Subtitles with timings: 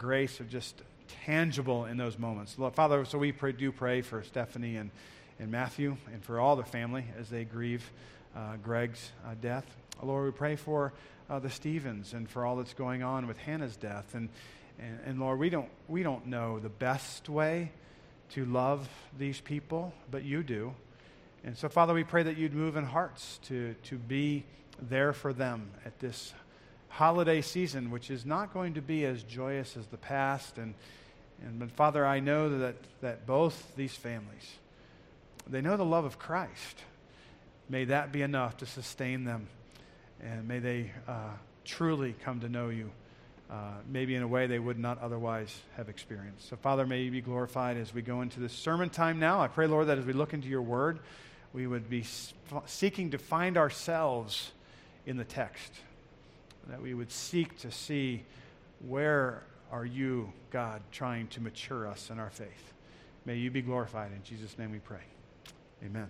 [0.00, 0.80] grace are just
[1.26, 2.56] tangible in those moments.
[2.72, 4.90] Father, so we pray, do pray for Stephanie and,
[5.38, 7.92] and Matthew and for all the family as they grieve
[8.34, 9.66] uh, Greg's uh, death.
[10.02, 10.94] Lord, we pray for
[11.28, 14.14] uh, the Stevens and for all that's going on with Hannah's death.
[14.14, 14.30] And,
[14.78, 17.70] and, and Lord, we don't, we don't know the best way
[18.30, 18.88] to love
[19.18, 20.72] these people, but you do.
[21.44, 24.44] And so, Father, we pray that you'd move in hearts to, to be
[24.80, 26.32] there for them at this
[26.90, 30.58] holiday season, which is not going to be as joyous as the past.
[30.58, 30.74] And,
[31.40, 34.58] and Father, I know that, that both these families,
[35.48, 36.82] they know the love of Christ.
[37.68, 39.46] May that be enough to sustain them.
[40.22, 41.30] And may they uh,
[41.64, 42.90] truly come to know you,
[43.50, 43.54] uh,
[43.88, 46.48] maybe in a way they would not otherwise have experienced.
[46.50, 49.40] So, Father, may you be glorified as we go into this sermon time now.
[49.40, 50.98] I pray, Lord, that as we look into your word,
[51.52, 52.04] we would be
[52.66, 54.50] seeking to find ourselves
[55.06, 55.72] in the text
[56.68, 58.24] that we would seek to see
[58.86, 62.72] where are you, God, trying to mature us in our faith.
[63.24, 64.12] May you be glorified.
[64.12, 65.02] In Jesus' name we pray.
[65.84, 66.08] Amen.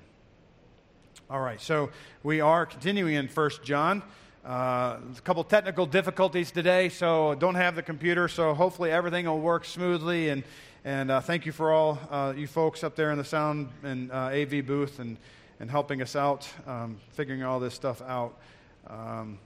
[1.28, 1.90] All right, so
[2.22, 4.02] we are continuing in First John.
[4.44, 9.38] Uh, a couple technical difficulties today, so don't have the computer, so hopefully everything will
[9.38, 10.30] work smoothly.
[10.30, 10.42] And,
[10.84, 14.10] and uh, thank you for all uh, you folks up there in the sound and
[14.10, 15.18] uh, AV booth and,
[15.60, 18.38] and helping us out, um, figuring all this stuff out.
[18.86, 19.38] Um,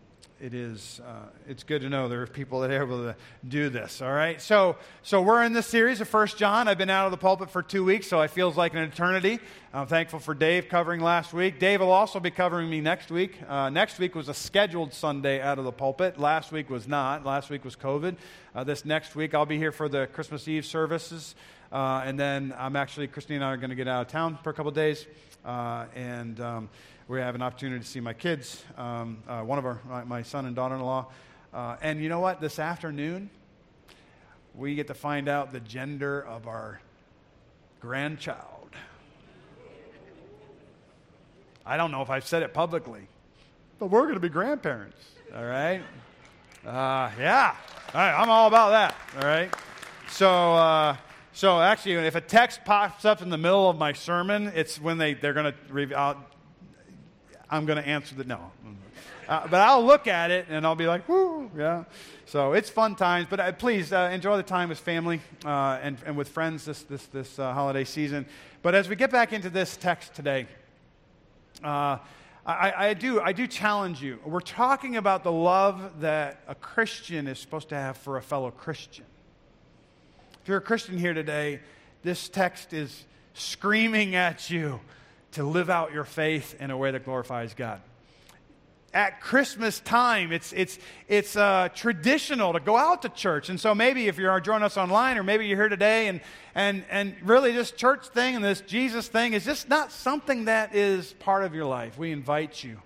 [0.45, 3.17] it is uh, it's good to know there are people that are able to
[3.49, 4.43] do this all right?
[4.43, 6.69] So so we're in this series of first john.
[6.69, 9.39] I've been out of the pulpit for two weeks so it feels like an eternity.
[9.73, 11.59] I'm thankful for dave covering last week.
[11.59, 13.39] Dave will also be covering me next week.
[13.49, 16.21] Uh, next week was a scheduled sunday out of the pulpit.
[16.21, 17.25] Last week was not.
[17.25, 18.17] Last week was covid.
[18.55, 21.35] Uh, this next week i'll be here for the christmas eve services.
[21.73, 24.39] Uh, and then i'm actually christine and i are going to get out of town
[24.43, 25.07] for a couple days.
[25.43, 26.69] Uh, and um,
[27.07, 30.23] we have an opportunity to see my kids, um, uh, one of our, my, my
[30.23, 31.07] son and daughter in law.
[31.53, 32.41] Uh, and you know what?
[32.41, 33.29] This afternoon,
[34.55, 36.81] we get to find out the gender of our
[37.81, 38.71] grandchild.
[41.67, 43.07] I don't know if I've said it publicly,
[43.79, 45.03] but we're going to be grandparents,
[45.37, 45.83] all right?
[46.67, 47.55] Uh, yeah,
[47.93, 49.55] all right, I'm all about that, all right?
[50.09, 50.97] So, uh,
[51.35, 54.97] so actually, if a text pops up in the middle of my sermon, it's when
[54.97, 56.15] they, they're going to,
[57.51, 58.51] I'm going to answer the no.
[59.29, 61.85] Uh, but I'll look at it and I'll be like, whoo, yeah.
[62.27, 63.27] So it's fun times.
[63.29, 66.83] But uh, please uh, enjoy the time with family uh, and, and with friends this,
[66.83, 68.27] this, this uh, holiday season.
[68.63, 70.47] But as we get back into this text today,
[71.63, 71.99] uh,
[72.47, 74.19] I, I, do, I do challenge you.
[74.25, 78.51] We're talking about the love that a Christian is supposed to have for a fellow
[78.51, 79.07] Christian.
[80.43, 81.61] If you're a Christian here today,
[82.03, 84.81] this text is screaming at you
[85.35, 87.81] to live out your faith in a way that glorifies God.
[88.93, 90.79] At Christmas time, it's, it's,
[91.09, 93.49] it's uh, traditional to go out to church.
[93.49, 96.21] And so maybe if you're joining us online or maybe you're here today and,
[96.55, 100.77] and, and really this church thing and this Jesus thing is just not something that
[100.77, 101.99] is part of your life.
[101.99, 102.81] We invite you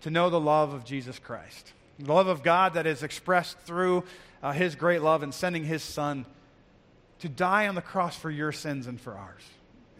[0.00, 4.02] to know the love of Jesus Christ, the love of God that is expressed through
[4.42, 6.26] uh, his great love and sending his son
[7.20, 9.42] to die on the cross for your sins and for ours.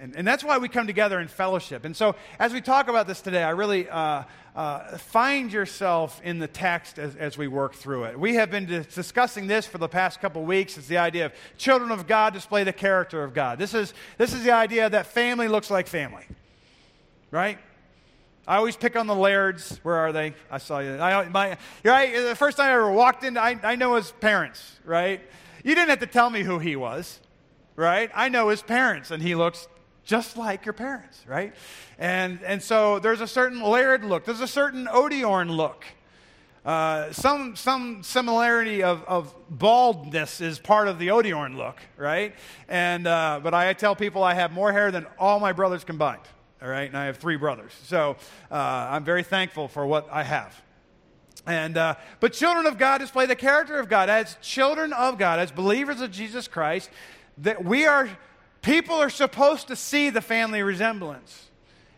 [0.02, 1.84] And, and that's why we come together in fellowship.
[1.84, 4.24] And so, as we talk about this today, I really uh,
[4.56, 8.18] uh, find yourself in the text as, as, we work through it.
[8.18, 10.76] We have been discussing this for the past couple weeks.
[10.76, 13.60] It's the idea of children of God display the character of God.
[13.60, 16.26] This is, this is the idea that family looks like family,
[17.30, 17.58] right?
[18.44, 19.78] I always pick on the Lairds.
[19.84, 20.34] Where are they?
[20.50, 20.98] I saw you.
[20.98, 22.12] I, my, right?
[22.12, 25.20] The first time I ever walked in, I, I know his parents, right?
[25.62, 27.20] You didn't have to tell me who he was,
[27.76, 28.10] right?
[28.12, 29.68] I know his parents, and he looks
[30.04, 31.54] just like your parents, right?
[31.98, 35.84] And, and so there's a certain Laird look, there's a certain Odiorn look.
[36.64, 42.34] Uh, some, some similarity of, of baldness is part of the Odiorn look, right?
[42.68, 46.22] And, uh, but I tell people I have more hair than all my brothers combined,
[46.60, 46.86] all right?
[46.86, 47.72] And I have three brothers.
[47.84, 48.16] So
[48.50, 50.60] uh, I'm very thankful for what I have.
[51.46, 54.08] And, uh, but children of God display the character of God.
[54.08, 56.90] As children of God, as believers of Jesus Christ,
[57.38, 58.08] that we are
[58.62, 61.48] People are supposed to see the family resemblance,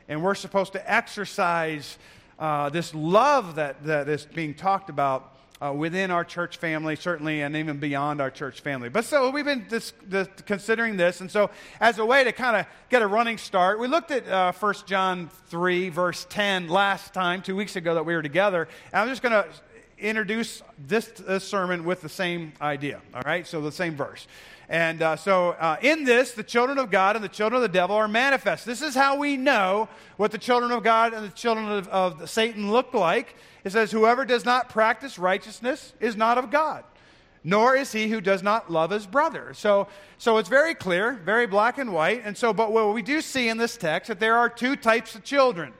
[0.08, 1.99] and we're supposed to exercise
[2.38, 7.43] uh, this love that, that is being talked about uh, within our church family, certainly,
[7.43, 8.88] and even beyond our church family.
[8.88, 11.50] But so we've been dis- dis- considering this, and so
[11.81, 14.75] as a way to kind of get a running start, we looked at uh, 1
[14.87, 18.69] John 3, verse 10 last time, two weeks ago that we were together.
[18.90, 19.46] And I'm just going to
[19.99, 23.46] introduce this, this sermon with the same idea, all right?
[23.46, 24.26] So the same verse.
[24.69, 27.76] And uh, so, uh, in this, the children of God and the children of the
[27.76, 28.64] devil are manifest.
[28.64, 32.31] This is how we know what the children of God and the children of, of
[32.31, 33.37] Satan look like.
[33.64, 36.85] It says, Whoever does not practice righteousness is not of God,
[37.43, 39.52] nor is he who does not love his brother.
[39.52, 39.87] So,
[40.17, 42.23] so it's very clear, very black and white.
[42.25, 45.14] And so, but what we do see in this text that there are two types
[45.14, 45.75] of children.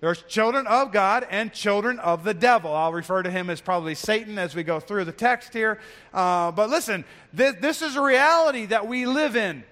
[0.00, 2.74] There's children of God and children of the devil.
[2.74, 5.80] I'll refer to him as probably Satan as we go through the text here.
[6.12, 7.04] Uh, but listen,
[7.34, 9.64] th- this is a reality that we live in.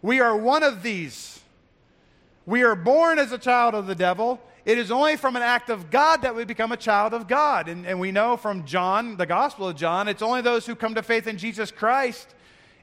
[0.00, 1.40] We are one of these.
[2.46, 4.40] We are born as a child of the devil.
[4.64, 7.68] It is only from an act of God that we become a child of God.
[7.68, 10.94] And, and we know from John, the Gospel of John, it's only those who come
[10.94, 12.28] to faith in Jesus Christ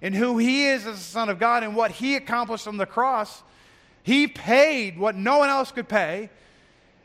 [0.01, 2.85] and who he is as the Son of God and what he accomplished on the
[2.85, 3.43] cross.
[4.03, 6.29] He paid what no one else could pay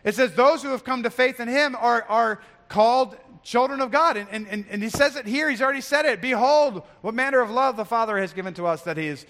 [0.05, 3.91] it says those who have come to faith in him are, are called children of
[3.91, 4.17] God.
[4.17, 6.21] And, and, and he says it here, he's already said it.
[6.21, 9.27] Behold, what manner of love the Father has given to us that he has,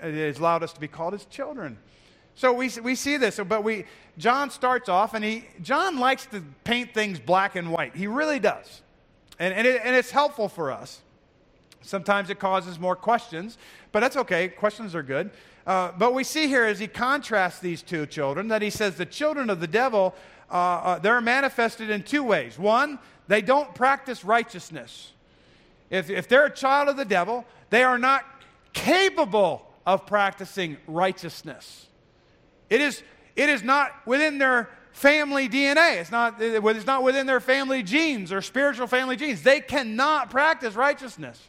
[0.00, 1.78] has allowed us to be called his children.
[2.34, 3.84] So we, we see this, but we,
[4.16, 7.94] John starts off, and he, John likes to paint things black and white.
[7.94, 8.80] He really does.
[9.38, 11.00] And, and, it, and it's helpful for us.
[11.82, 13.58] Sometimes it causes more questions,
[13.90, 14.48] but that's okay.
[14.48, 15.30] Questions are good.
[15.66, 19.06] Uh, but we see here as he contrasts these two children that he says the
[19.06, 20.14] children of the devil,
[20.50, 22.58] uh, uh, they're manifested in two ways.
[22.58, 22.98] One,
[23.28, 25.12] they don't practice righteousness.
[25.90, 28.24] If, if they're a child of the devil, they are not
[28.72, 31.86] capable of practicing righteousness.
[32.70, 33.02] It is,
[33.36, 36.00] it is not within their family DNA.
[36.00, 39.42] It's not, it's not within their family genes or spiritual family genes.
[39.42, 41.40] They cannot practice righteousness.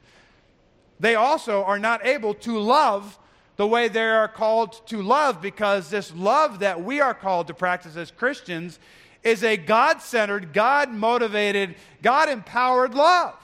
[0.99, 3.17] They also are not able to love
[3.55, 7.53] the way they are called to love because this love that we are called to
[7.53, 8.79] practice as Christians
[9.23, 13.35] is a God centered, God motivated, God empowered love.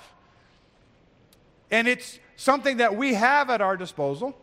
[1.72, 4.36] And it's something that we have at our disposal.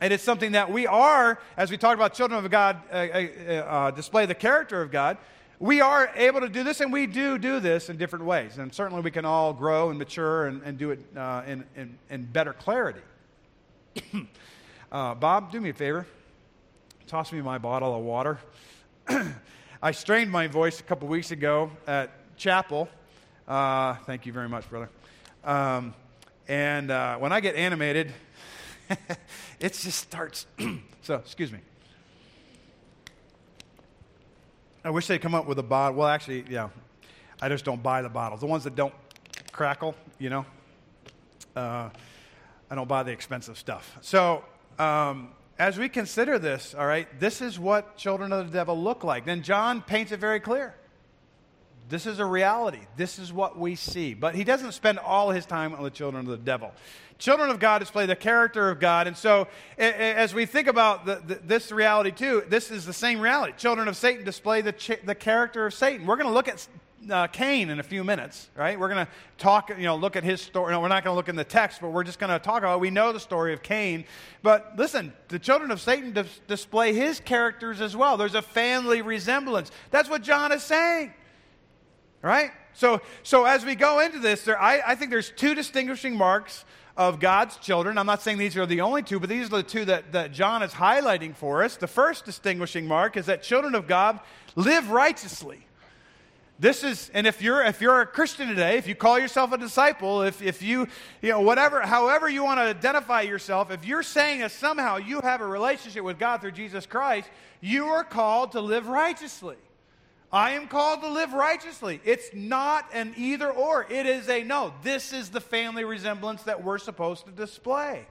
[0.00, 3.52] And it's something that we are, as we talked about children of God, uh, uh,
[3.52, 5.18] uh, display the character of God.
[5.58, 8.56] We are able to do this, and we do do this in different ways.
[8.56, 11.98] And certainly we can all grow and mature and, and do it uh, in, in,
[12.08, 13.02] in better clarity.
[14.92, 16.04] Uh, Bob, do me a favor.
[17.06, 18.40] Toss me my bottle of water.
[19.82, 22.88] I strained my voice a couple weeks ago at chapel.
[23.46, 24.90] Uh, thank you very much, brother.
[25.44, 25.94] Um,
[26.48, 28.12] and uh, when I get animated,
[29.60, 30.48] it just starts.
[31.02, 31.60] so, excuse me.
[34.82, 35.98] I wish they'd come up with a bottle.
[35.98, 36.68] Well, actually, yeah,
[37.40, 38.40] I just don't buy the bottles.
[38.40, 38.94] The ones that don't
[39.52, 40.44] crackle, you know.
[41.54, 41.90] Uh,
[42.68, 43.96] I don't buy the expensive stuff.
[44.00, 44.44] So
[44.80, 45.28] um,
[45.58, 49.26] as we consider this, all right, this is what children of the devil look like.
[49.26, 50.74] Then John paints it very clear.
[51.90, 52.78] This is a reality.
[52.96, 54.14] This is what we see.
[54.14, 56.72] But he doesn't spend all his time on the children of the devil.
[57.18, 59.06] Children of God display the character of God.
[59.06, 63.20] And so, as we think about the, the, this reality too, this is the same
[63.20, 63.52] reality.
[63.58, 66.06] Children of Satan display the, the character of Satan.
[66.06, 66.66] We're going to look at
[67.08, 68.78] uh, Cain in a few minutes, right?
[68.78, 70.72] We're going to talk, you know, look at his story.
[70.72, 72.58] No, we're not going to look in the text, but we're just going to talk
[72.58, 72.80] about.
[72.80, 74.04] We know the story of Cain,
[74.42, 78.16] but listen, the children of Satan dis- display his characters as well.
[78.16, 79.70] There's a family resemblance.
[79.90, 81.14] That's what John is saying,
[82.22, 82.50] right?
[82.74, 86.64] So, so as we go into this, there, I, I think there's two distinguishing marks
[86.96, 87.96] of God's children.
[87.96, 90.32] I'm not saying these are the only two, but these are the two that, that
[90.32, 91.76] John is highlighting for us.
[91.76, 94.20] The first distinguishing mark is that children of God
[94.54, 95.66] live righteously.
[96.60, 99.56] This is, and if you're if you're a Christian today, if you call yourself a
[99.56, 100.88] disciple, if if you
[101.22, 105.22] you know whatever, however you want to identify yourself, if you're saying that somehow you
[105.22, 107.30] have a relationship with God through Jesus Christ,
[107.62, 109.56] you are called to live righteously.
[110.30, 111.98] I am called to live righteously.
[112.04, 113.86] It's not an either or.
[113.90, 114.74] It is a no.
[114.82, 118.04] This is the family resemblance that we're supposed to display.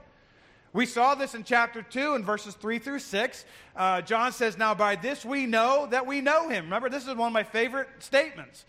[0.72, 3.44] We saw this in chapter 2 in verses 3 through 6.
[3.74, 6.64] Uh, John says, Now by this we know that we know him.
[6.64, 8.64] Remember, this is one of my favorite statements.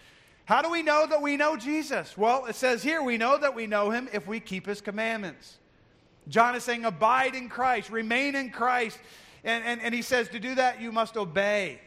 [0.46, 2.18] How do we know that we know Jesus?
[2.18, 5.58] Well, it says here, we know that we know him if we keep his commandments.
[6.28, 8.98] John is saying, Abide in Christ, remain in Christ.
[9.44, 11.80] And, and, and he says, To do that, you must obey.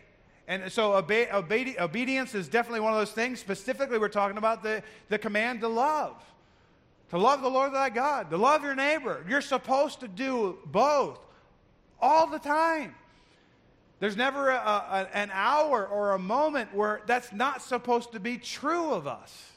[0.47, 3.41] And so obe- obe- obedience is definitely one of those things.
[3.41, 6.15] Specifically, we're talking about the, the command to love
[7.11, 9.25] to love the Lord thy God, to love your neighbor.
[9.29, 11.19] You're supposed to do both
[12.01, 12.95] all the time.
[14.01, 18.37] There's never a, a, an hour or a moment where that's not supposed to be
[18.39, 19.53] true of us.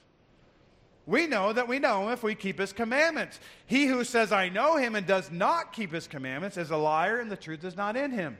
[1.06, 3.40] We know that we know him if we keep his commandments.
[3.66, 7.20] He who says, I know him, and does not keep his commandments is a liar,
[7.20, 8.38] and the truth is not in him.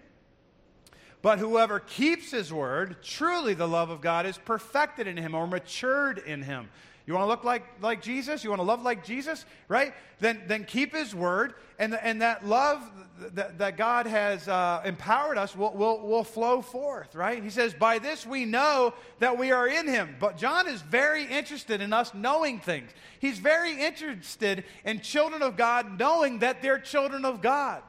[1.22, 5.48] But whoever keeps his word, truly the love of God is perfected in him or
[5.48, 6.70] matured in him.
[7.08, 8.44] You want to look like, like Jesus?
[8.44, 9.46] You want to love like Jesus?
[9.70, 9.94] Right?
[10.20, 12.84] Then, then keep his word, and, and that love
[13.34, 17.42] that, that God has uh, empowered us will, will, will flow forth, right?
[17.42, 20.16] He says, By this we know that we are in him.
[20.20, 22.92] But John is very interested in us knowing things.
[23.20, 27.82] He's very interested in children of God knowing that they're children of God.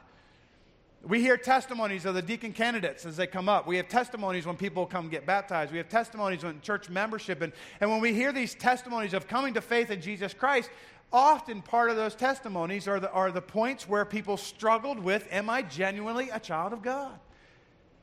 [1.02, 3.66] We hear testimonies of the deacon candidates as they come up.
[3.66, 5.70] We have testimonies when people come get baptized.
[5.70, 7.40] We have testimonies when church membership.
[7.40, 10.70] And, and when we hear these testimonies of coming to faith in Jesus Christ,
[11.12, 15.48] often part of those testimonies are the, are the points where people struggled with Am
[15.48, 17.18] I genuinely a child of God?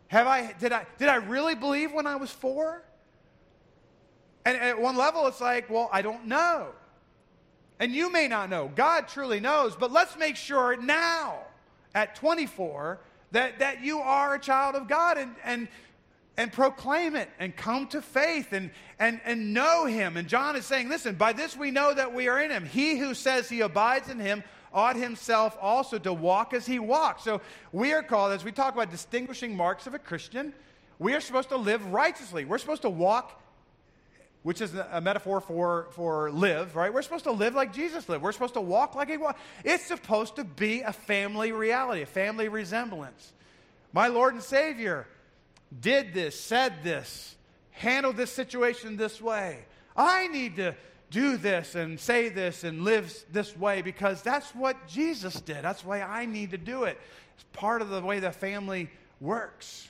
[0.08, 2.82] Have I, did, I, did I really believe when I was four?
[4.46, 6.70] And at one level, it's like, Well, I don't know.
[7.78, 8.72] And you may not know.
[8.74, 9.76] God truly knows.
[9.76, 11.40] But let's make sure now
[11.96, 13.00] at 24
[13.32, 15.68] that, that you are a child of God and, and,
[16.38, 20.18] and proclaim it and come to faith and, and, and know Him.
[20.18, 22.66] And John is saying, listen, by this we know that we are in Him.
[22.66, 27.24] He who says he abides in Him ought himself also to walk as he walks.
[27.24, 27.40] So
[27.72, 30.54] we are called, as we talk about distinguishing marks of a Christian,
[31.00, 32.44] we are supposed to live righteously.
[32.44, 33.42] We're supposed to walk
[34.46, 36.94] which is a metaphor for, for live, right?
[36.94, 38.22] We're supposed to live like Jesus lived.
[38.22, 39.40] We're supposed to walk like he walked.
[39.64, 43.34] It's supposed to be a family reality, a family resemblance.
[43.92, 45.08] My Lord and Savior
[45.82, 47.36] did this, said this,
[47.72, 49.66] handled this situation this way.
[49.98, 50.76] I need to
[51.10, 55.64] do this and say this and live this way because that's what Jesus did.
[55.64, 57.02] That's why I need to do it.
[57.34, 59.90] It's part of the way the family works.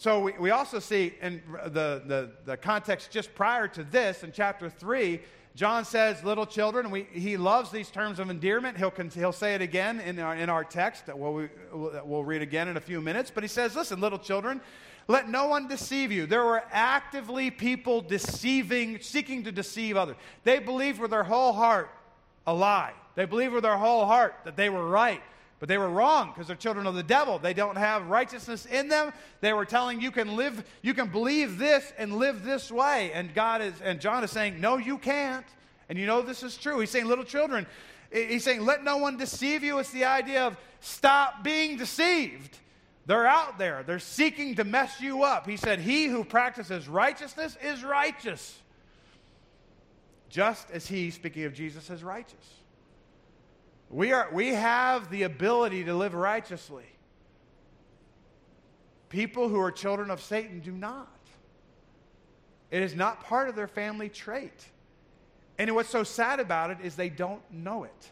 [0.00, 4.32] So we, we also see in the, the, the context just prior to this, in
[4.32, 5.20] chapter 3,
[5.54, 8.78] John says, little children, we, he loves these terms of endearment.
[8.78, 12.68] He'll, he'll say it again in our, in our text that we'll, we'll read again
[12.68, 13.30] in a few minutes.
[13.30, 14.62] But he says, listen, little children,
[15.06, 16.24] let no one deceive you.
[16.24, 20.16] There were actively people deceiving, seeking to deceive others.
[20.44, 21.90] They believed with their whole heart
[22.46, 22.94] a lie.
[23.16, 25.20] They believed with their whole heart that they were right.
[25.60, 27.38] But they were wrong because they're children of the devil.
[27.38, 29.12] They don't have righteousness in them.
[29.42, 33.12] They were telling you can live, you can believe this and live this way.
[33.12, 35.44] And God is, and John is saying, no, you can't.
[35.90, 36.80] And you know this is true.
[36.80, 37.66] He's saying, little children,
[38.10, 39.78] he's saying, let no one deceive you.
[39.78, 42.58] It's the idea of stop being deceived.
[43.04, 43.82] They're out there.
[43.86, 45.46] They're seeking to mess you up.
[45.46, 48.56] He said, He who practices righteousness is righteous.
[50.28, 52.59] Just as he, speaking of Jesus, is righteous.
[53.90, 56.84] We, are, we have the ability to live righteously.
[59.08, 61.08] People who are children of Satan do not.
[62.70, 64.64] It is not part of their family trait.
[65.58, 68.10] And what's so sad about it is they don't know it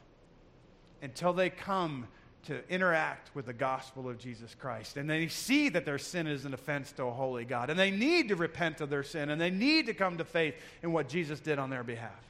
[1.01, 2.09] until they come
[2.47, 4.97] to interact with the gospel of Jesus Christ.
[4.97, 7.71] And they see that their sin is an offense to a holy God.
[7.71, 9.31] And they need to repent of their sin.
[9.31, 12.25] And they need to come to faith in what Jesus did on their behalf.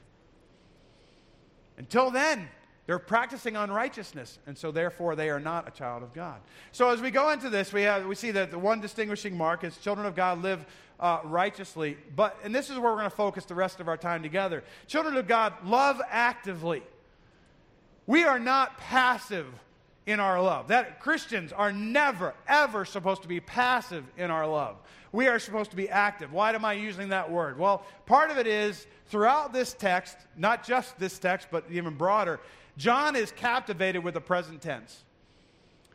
[1.79, 2.49] Until then,
[2.89, 6.41] they're practicing unrighteousness, and so therefore they are not a child of God.
[6.73, 9.63] So as we go into this, we, have, we see that the one distinguishing mark
[9.63, 10.65] is children of God live
[10.99, 11.99] uh, righteously.
[12.17, 14.65] But, and this is where we're going to focus the rest of our time together.
[14.87, 16.83] Children of God love actively.
[18.07, 19.45] We are not passive
[20.07, 20.69] in our love.
[20.69, 24.77] That Christians are never, ever supposed to be passive in our love.
[25.13, 26.33] We are supposed to be active.
[26.33, 27.59] Why am I using that word?
[27.59, 32.41] Well, part of it is throughout this text, not just this text, but even broader,
[32.79, 35.03] John is captivated with the present tense.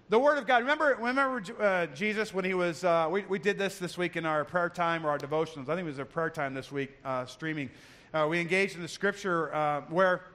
[0.09, 0.63] The Word of God.
[0.63, 4.25] Remember, remember uh, Jesus when he was, uh, we, we did this this week in
[4.25, 5.69] our prayer time or our devotions.
[5.69, 7.69] I think it was a prayer time this week, uh, streaming.
[8.13, 10.25] Uh, we engaged in the scripture uh, where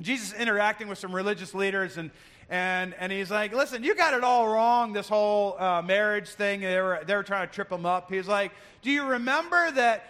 [0.00, 2.12] Jesus is interacting with some religious leaders and,
[2.48, 6.60] and, and he's like, listen, you got it all wrong, this whole uh, marriage thing.
[6.60, 8.08] They were, they were trying to trip him up.
[8.08, 10.04] He's like, do you remember that,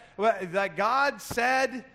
[0.52, 1.86] that God said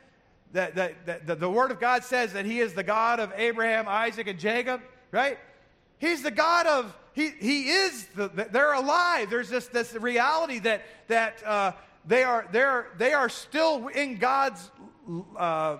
[0.53, 3.85] that, that, that the, Word of God says that He is the God of Abraham,
[3.87, 5.37] Isaac, and Jacob, right?
[5.99, 9.29] He's the God of, He, he is, the, they're alive.
[9.29, 11.71] There's this, this reality that, that uh,
[12.05, 14.71] they, are, they're, they are still in God's
[15.35, 15.77] uh,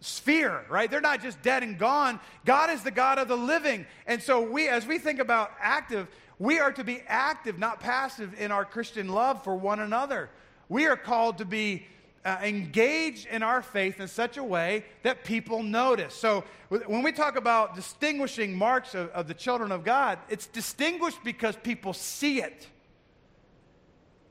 [0.00, 0.90] sphere, right?
[0.90, 2.20] They're not just dead and gone.
[2.44, 3.86] God is the God of the living.
[4.06, 6.08] And so we, as we think about active,
[6.38, 10.28] we are to be active, not passive in our Christian love for one another.
[10.68, 11.86] We are called to be
[12.24, 16.14] uh, engage in our faith in such a way that people notice.
[16.14, 21.22] So, when we talk about distinguishing marks of, of the children of God, it's distinguished
[21.22, 22.66] because people see it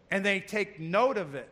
[0.10, 1.50] and they take note of it.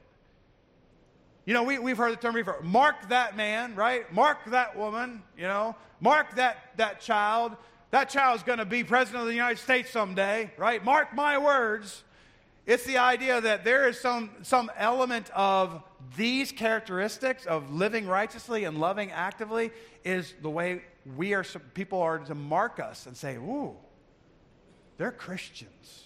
[1.45, 4.11] You know, we, we've heard the term before mark that man, right?
[4.13, 7.55] Mark that woman, you know, mark that, that child.
[7.91, 10.83] That child's going to be president of the United States someday, right?
[10.83, 12.03] Mark my words.
[12.65, 15.83] It's the idea that there is some, some element of
[16.17, 19.71] these characteristics of living righteously and loving actively
[20.03, 20.81] is the way
[21.15, 21.43] we are,
[21.73, 23.75] people are to mark us and say, ooh,
[24.97, 26.05] they're Christians.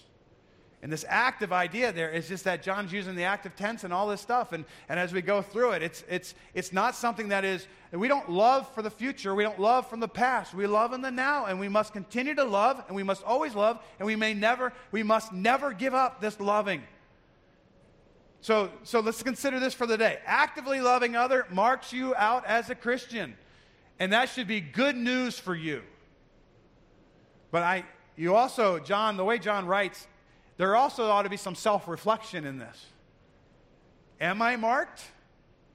[0.82, 4.06] And this active idea there is just that John's using the active tense and all
[4.06, 4.52] this stuff.
[4.52, 8.08] And, and as we go through it, it's, it's, it's not something that is, we
[8.08, 9.34] don't love for the future.
[9.34, 10.54] We don't love from the past.
[10.54, 11.46] We love in the now.
[11.46, 14.72] And we must continue to love, and we must always love, and we may never,
[14.92, 16.82] we must never give up this loving.
[18.46, 20.20] So, so let's consider this for the day.
[20.24, 23.36] Actively loving other marks you out as a Christian.
[23.98, 25.82] And that should be good news for you.
[27.50, 27.84] But I,
[28.14, 30.06] you also, John, the way John writes,
[30.58, 32.86] there also ought to be some self reflection in this.
[34.20, 35.02] Am I marked?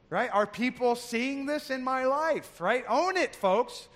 [0.09, 0.29] Right?
[0.31, 2.61] Are people seeing this in my life?
[2.61, 2.85] Right?
[2.87, 3.89] Own it, folks.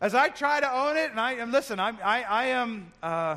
[0.00, 3.36] As I try to own it, and I and listen, I'm, I, I am uh,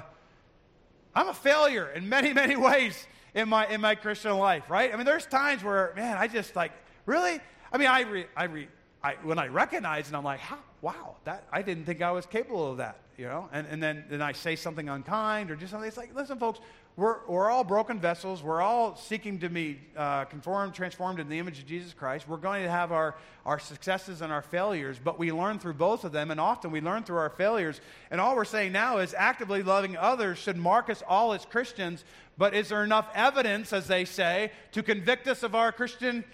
[1.13, 4.93] I'm a failure in many, many ways in my in my Christian life, right?
[4.93, 6.71] I mean, there's times where, man, I just like,
[7.05, 7.39] really?
[7.71, 8.67] I mean, I re, I re,
[9.03, 10.57] I, when I recognize and I'm like, How?
[10.81, 13.50] wow, that I didn't think I was capable of that, you know?
[13.51, 15.88] And, and then, then I say something unkind or do something.
[15.88, 16.59] It's like, listen, folks,
[17.00, 18.44] we're, we're all broken vessels.
[18.44, 22.27] We're all seeking to be uh, conformed, transformed in the image of Jesus Christ.
[22.27, 23.15] We're going to have our,
[23.46, 26.82] our successes and our failures, but we learn through both of them, and often we
[26.82, 27.79] learn through our failures.
[28.12, 32.03] And all we're saying now is actively loving others should mark us all as Christians,
[32.38, 36.25] but is there enough evidence, as they say, to convict us of our Christian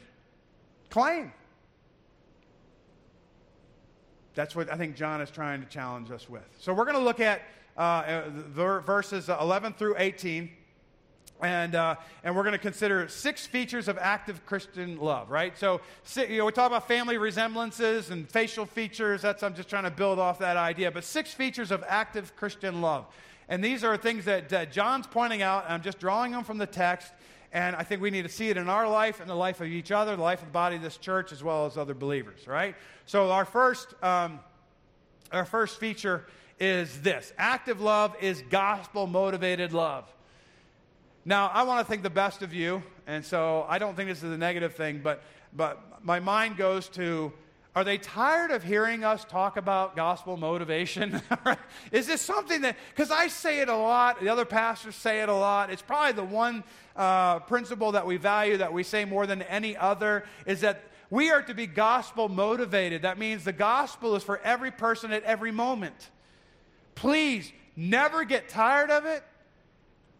[0.90, 1.32] claim?
[4.34, 6.48] That's what I think John is trying to challenge us with.
[6.60, 7.42] So we're going to look at
[7.78, 10.50] uh, verses 11 through 18.
[11.42, 15.58] And, uh, and we're going to consider six features of active Christian love, right?
[15.58, 15.82] So,
[16.16, 19.22] you know, we talk about family resemblances and facial features.
[19.22, 20.92] That's, I'm just trying to build off that idea.
[20.92, 23.06] But six features of active Christian love.
[23.50, 25.66] And these are things that, that John's pointing out.
[25.70, 27.12] I'm just drawing them from the text.
[27.52, 29.68] And I think we need to see it in our life and the life of
[29.68, 32.48] each other, the life of the body of this church, as well as other believers,
[32.48, 32.76] right?
[33.06, 34.40] So, our first, um,
[35.32, 36.26] our first feature
[36.60, 40.06] is this active love is gospel motivated love.
[41.26, 44.24] Now, I want to think the best of you, and so I don't think this
[44.24, 47.34] is a negative thing, but, but my mind goes to
[47.76, 51.22] are they tired of hearing us talk about gospel motivation?
[51.92, 55.28] is this something that, because I say it a lot, the other pastors say it
[55.28, 56.64] a lot, it's probably the one
[56.96, 61.32] uh, principle that we value that we say more than any other is that we
[61.32, 63.02] are to be gospel motivated.
[63.02, 66.12] That means the gospel is for every person at every moment.
[66.96, 69.24] Please never get tired of it.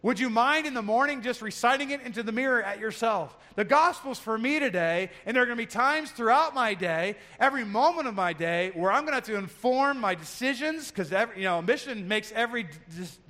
[0.02, 3.36] Would you mind in the morning just reciting it into the mirror at yourself?
[3.56, 7.16] The gospel's for me today, and there are going to be times throughout my day,
[7.40, 11.10] every moment of my day, where I'm going to have to inform my decisions because
[11.36, 12.68] you know mission makes every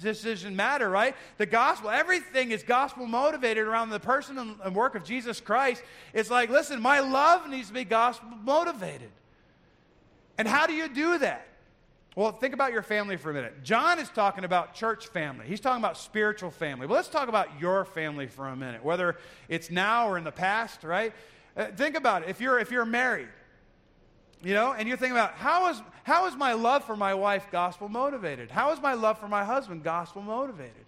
[0.01, 1.15] decision matter, right?
[1.39, 5.83] The gospel, everything is gospel motivated around the person and work of Jesus Christ.
[6.13, 9.13] It's like, listen, my love needs to be gospel motivated.
[10.37, 11.47] And how do you do that?
[12.17, 13.63] Well, think about your family for a minute.
[13.63, 15.47] John is talking about church family.
[15.47, 16.87] He's talking about spiritual family.
[16.87, 19.19] Well, let's talk about your family for a minute, whether
[19.51, 21.13] it's now or in the past, right?
[21.55, 22.31] Uh, think about it.
[22.31, 23.29] If you're, if you're married,
[24.43, 27.49] you know, and you're thinking about how is, how is my love for my wife
[27.53, 28.51] gospel motivated?
[28.51, 30.87] How is my love for my husband gospel motivated?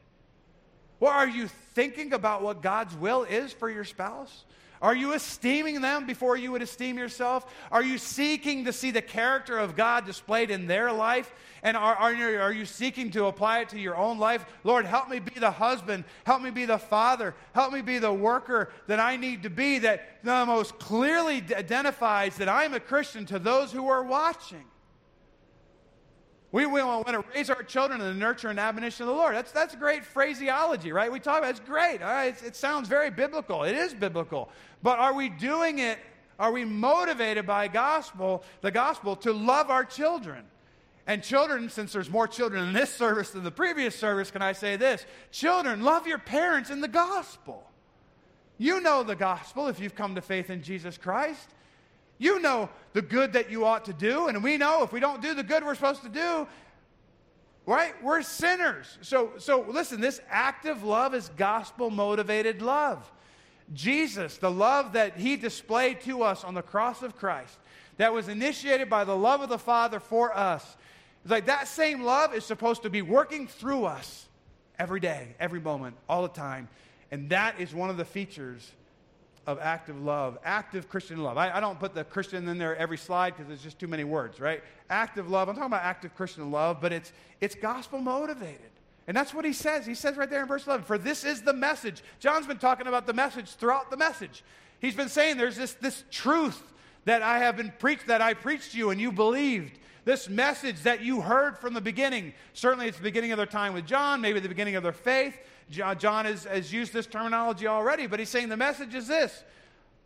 [0.99, 4.45] Well, are you thinking about what God's will is for your spouse?
[4.81, 7.53] Are you esteeming them before you would esteem yourself?
[7.73, 11.33] Are you seeking to see the character of God displayed in their life?
[11.63, 14.47] And are, are, you, are you seeking to apply it to your own life?
[14.63, 16.05] Lord, help me be the husband.
[16.25, 17.35] Help me be the father.
[17.55, 22.37] Help me be the worker that I need to be that the most clearly identifies
[22.37, 24.65] that I'm a Christian to those who are watching.
[26.51, 29.35] We, we want to raise our children in the nurture and admonition of the Lord.
[29.35, 31.13] That's, that's great phraseology, right?
[31.13, 31.51] We talk about.
[31.51, 32.01] It's great.
[32.01, 32.43] All right?
[32.43, 33.65] it sounds very biblical.
[33.65, 34.49] It is biblical.
[34.83, 35.99] But are we doing it?
[36.39, 40.45] Are we motivated by gospel, the gospel, to love our children?
[41.07, 44.53] And children, since there's more children in this service than the previous service, can I
[44.53, 45.05] say this?
[45.31, 47.65] Children, love your parents in the gospel.
[48.57, 51.49] You know the gospel if you've come to faith in Jesus Christ.
[52.19, 55.23] You know the good that you ought to do, and we know if we don't
[55.23, 56.47] do the good we're supposed to do,
[57.65, 57.95] right?
[58.03, 58.99] We're sinners.
[59.03, 63.11] So, so listen, this active love is gospel motivated love.
[63.75, 67.59] Jesus, the love that he displayed to us on the cross of Christ,
[67.99, 70.77] that was initiated by the love of the Father for us.
[71.23, 74.27] It's like that same love is supposed to be working through us
[74.79, 76.69] every day, every moment, all the time.
[77.11, 78.73] And that is one of the features
[79.49, 81.39] of active love, active Christian love.
[81.39, 84.05] I, I don't put the Christian in there every slide because it's just too many
[84.05, 84.63] words, right?
[84.91, 85.49] Active love.
[85.49, 88.71] I'm talking about active Christian love, but it's, it's gospel motivated.
[89.07, 89.87] And that's what he says.
[89.87, 92.03] He says right there in verse 11, For this is the message.
[92.21, 94.45] John's been talking about the message throughout the message.
[94.81, 96.63] He's been saying there's this, this truth
[97.07, 99.79] that I have been preached, that I preached to you and you believed.
[100.05, 102.35] This message that you heard from the beginning.
[102.53, 105.39] Certainly, it's the beginning of their time with John, maybe the beginning of their faith.
[105.71, 109.45] John has, has used this terminology already, but he's saying the message is this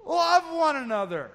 [0.05, 1.31] love one another.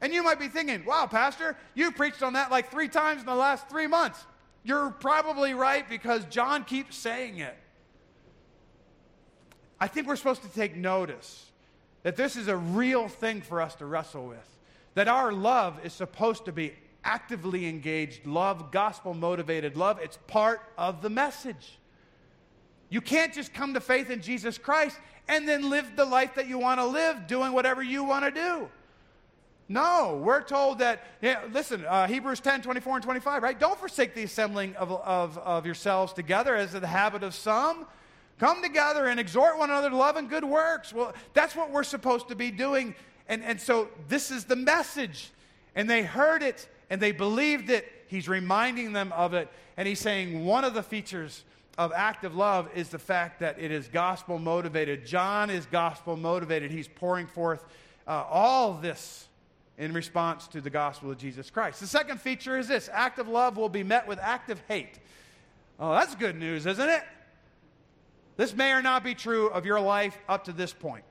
[0.00, 3.26] And you might be thinking, wow, Pastor, you preached on that like three times in
[3.26, 4.24] the last three months.
[4.62, 7.56] You're probably right because John keeps saying it.
[9.78, 11.46] I think we're supposed to take notice
[12.02, 14.38] that this is a real thing for us to wrestle with.
[14.94, 19.98] That our love is supposed to be actively engaged love, gospel motivated love.
[20.02, 21.78] It's part of the message.
[22.90, 24.98] You can't just come to faith in Jesus Christ
[25.28, 28.30] and then live the life that you want to live, doing whatever you want to
[28.32, 28.68] do.
[29.68, 33.58] No, we're told that, yeah, listen, uh, Hebrews 10, 24 and 25, right?
[33.58, 37.86] Don't forsake the assembling of, of, of yourselves together as the habit of some.
[38.40, 40.92] Come together and exhort one another to love and good works.
[40.92, 42.96] Well, that's what we're supposed to be doing.
[43.28, 45.30] And, and so this is the message.
[45.76, 47.86] And they heard it and they believed it.
[48.08, 49.48] He's reminding them of it.
[49.76, 51.44] And he's saying one of the features
[51.78, 55.06] of active love is the fact that it is gospel motivated.
[55.06, 56.70] John is gospel motivated.
[56.70, 57.64] He's pouring forth
[58.06, 59.28] uh, all this
[59.78, 61.80] in response to the gospel of Jesus Christ.
[61.80, 64.98] The second feature is this active love will be met with active hate.
[65.78, 67.02] Oh, that's good news, isn't it?
[68.36, 71.04] This may or not be true of your life up to this point.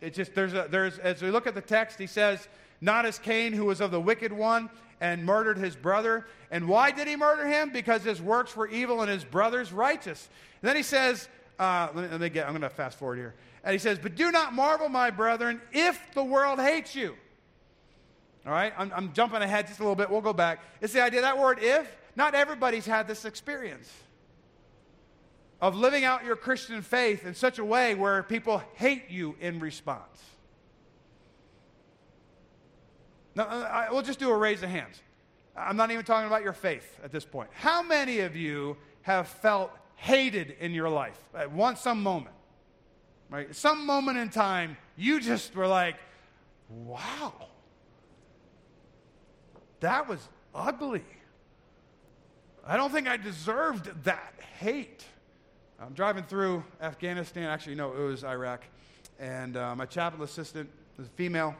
[0.00, 2.48] It's just, there's, a, there's, as we look at the text, he says,
[2.80, 6.26] not as Cain, who was of the wicked one and murdered his brother.
[6.50, 7.70] And why did he murder him?
[7.70, 10.28] Because his works were evil and his brother's righteous.
[10.62, 13.16] And then he says, uh, let, me, let me get, I'm going to fast forward
[13.16, 13.34] here.
[13.64, 17.16] And he says, But do not marvel, my brethren, if the world hates you.
[18.46, 20.08] All right, I'm, I'm jumping ahead just a little bit.
[20.08, 20.60] We'll go back.
[20.80, 21.96] It's the idea that word if.
[22.14, 23.92] Not everybody's had this experience
[25.60, 29.58] of living out your Christian faith in such a way where people hate you in
[29.58, 30.22] response.
[33.36, 35.00] Now, uh, I, we'll just do a raise of hands.
[35.56, 37.50] I'm not even talking about your faith at this point.
[37.52, 42.34] How many of you have felt hated in your life at one some moment?
[43.30, 43.54] Right?
[43.54, 45.96] Some moment in time, you just were like,
[46.68, 47.32] wow
[49.80, 51.04] that was ugly.
[52.66, 55.04] I don't think I deserved that hate.
[55.78, 57.44] I'm driving through Afghanistan.
[57.44, 58.64] Actually, no, it was Iraq.
[59.20, 61.54] And uh, my chaplain assistant was a female.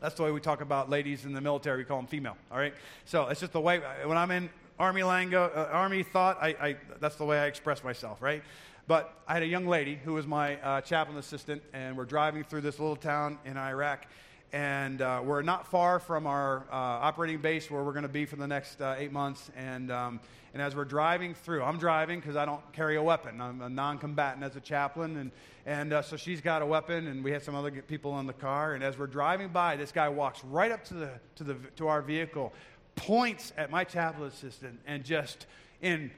[0.00, 1.78] That's the way we talk about ladies in the military.
[1.78, 2.36] We call them female.
[2.50, 2.74] All right.
[3.04, 6.38] So it's just the way when I'm in army lingo, uh, army thought.
[6.40, 8.20] I, I, that's the way I express myself.
[8.20, 8.42] Right.
[8.86, 12.44] But I had a young lady who was my uh, chaplain assistant, and we're driving
[12.44, 14.06] through this little town in Iraq
[14.52, 18.24] and uh, we're not far from our uh, operating base where we're going to be
[18.24, 19.50] for the next uh, eight months.
[19.56, 20.20] And, um,
[20.56, 23.42] and as we're driving through, I'm driving because I don't carry a weapon.
[23.42, 25.18] I'm a non combatant as a chaplain.
[25.18, 25.30] And,
[25.66, 28.32] and uh, so she's got a weapon, and we had some other people in the
[28.32, 28.72] car.
[28.72, 31.88] And as we're driving by, this guy walks right up to, the, to, the, to
[31.88, 32.54] our vehicle,
[32.94, 35.44] points at my chaplain assistant, and just
[35.82, 36.10] in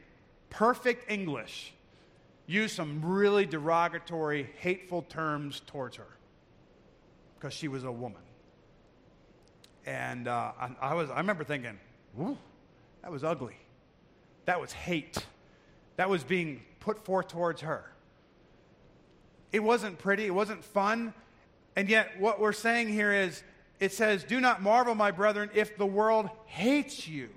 [0.51, 1.75] perfect English,
[2.47, 6.17] use some really derogatory, hateful terms towards her
[7.41, 8.23] because she was a woman.
[9.85, 11.77] And uh, I, I, was, I remember thinking,
[13.03, 13.57] that was ugly.
[14.49, 15.27] That was hate.
[15.97, 17.85] That was being put forth towards her.
[19.53, 21.13] It wasn't pretty, it wasn't fun.
[21.77, 23.43] And yet, what we're saying here is
[23.79, 27.29] it says, Do not marvel, my brethren, if the world hates you.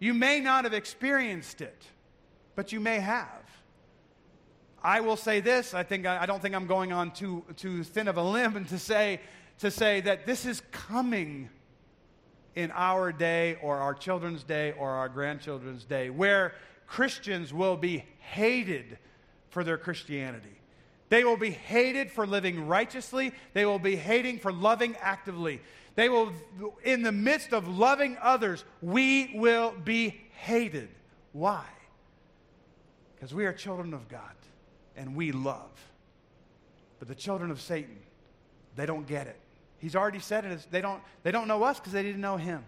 [0.00, 1.84] You may not have experienced it,
[2.56, 3.44] but you may have.
[4.82, 8.08] I will say this I, think, I don't think I'm going on too, too thin
[8.08, 9.20] of a limb to say,
[9.60, 11.48] to say that this is coming
[12.54, 16.54] in our day or our children's day or our grandchildren's day where
[16.86, 18.98] Christians will be hated
[19.50, 20.60] for their Christianity.
[21.08, 23.32] They will be hated for living righteously.
[23.52, 25.60] They will be hating for loving actively.
[25.96, 26.32] They will,
[26.84, 30.88] in the midst of loving others, we will be hated.
[31.32, 31.64] Why?
[33.14, 34.34] Because we are children of God
[34.96, 35.70] and we love.
[36.98, 37.98] But the children of Satan,
[38.76, 39.38] they don't get it.
[39.80, 40.66] He's already said it.
[40.70, 42.64] They don't, they don't know us because they didn't know him.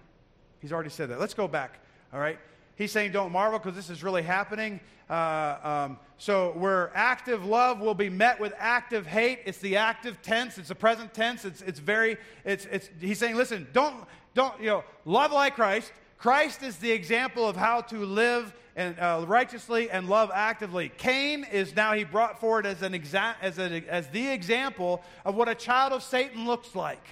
[0.61, 1.21] He's already said that.
[1.21, 1.79] Let's go back,
[2.13, 2.39] all right?
[2.77, 4.81] He's saying, don't marvel because this is really happening.
[5.11, 9.41] Uh, um, so, where active love will be met with active hate.
[9.45, 10.57] It's the active tense.
[10.57, 11.45] It's the present tense.
[11.45, 15.93] It's, it's very, it's, it's, he's saying, listen, don't, don't, you know, love like Christ.
[16.23, 20.89] Christ is the example of how to live and uh, righteously and love actively.
[20.97, 25.35] Cain is now he brought forward as an exa- as, a, as the example of
[25.35, 27.05] what a child of Satan looks like.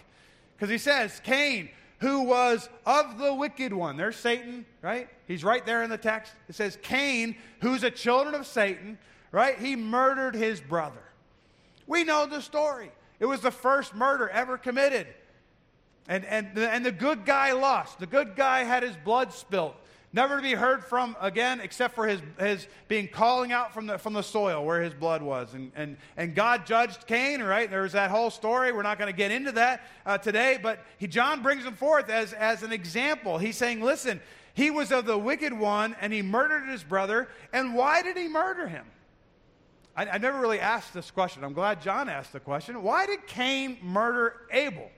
[0.55, 3.97] Because he says, Cain, who was of the wicked one.
[3.97, 5.09] There's Satan, right?
[5.27, 6.33] He's right there in the text.
[6.49, 8.97] It says, Cain, who's a children of Satan,
[9.33, 9.59] right?
[9.59, 11.03] He murdered his brother.
[11.89, 12.93] We know the story.
[13.19, 15.09] It was the first murder ever committed.
[16.11, 18.01] And, and, and the good guy lost.
[18.01, 19.77] The good guy had his blood spilt
[20.13, 23.97] never to be heard from again except for his, his being calling out from the,
[23.97, 25.55] from the soil where his blood was.
[25.55, 27.71] And, and, and God judged Cain, right?
[27.71, 28.73] There's that whole story.
[28.73, 32.11] We're not going to get into that uh, today, but he, John brings him forth
[32.11, 33.39] as, as an example.
[33.39, 34.21] He's saying, listen,
[34.53, 37.29] he was of the wicked one and he murdered his brother.
[37.53, 38.87] And why did he murder him?
[39.97, 41.45] I, I never really asked this question.
[41.45, 42.83] I'm glad John asked the question.
[42.83, 44.91] Why did Cain murder Abel?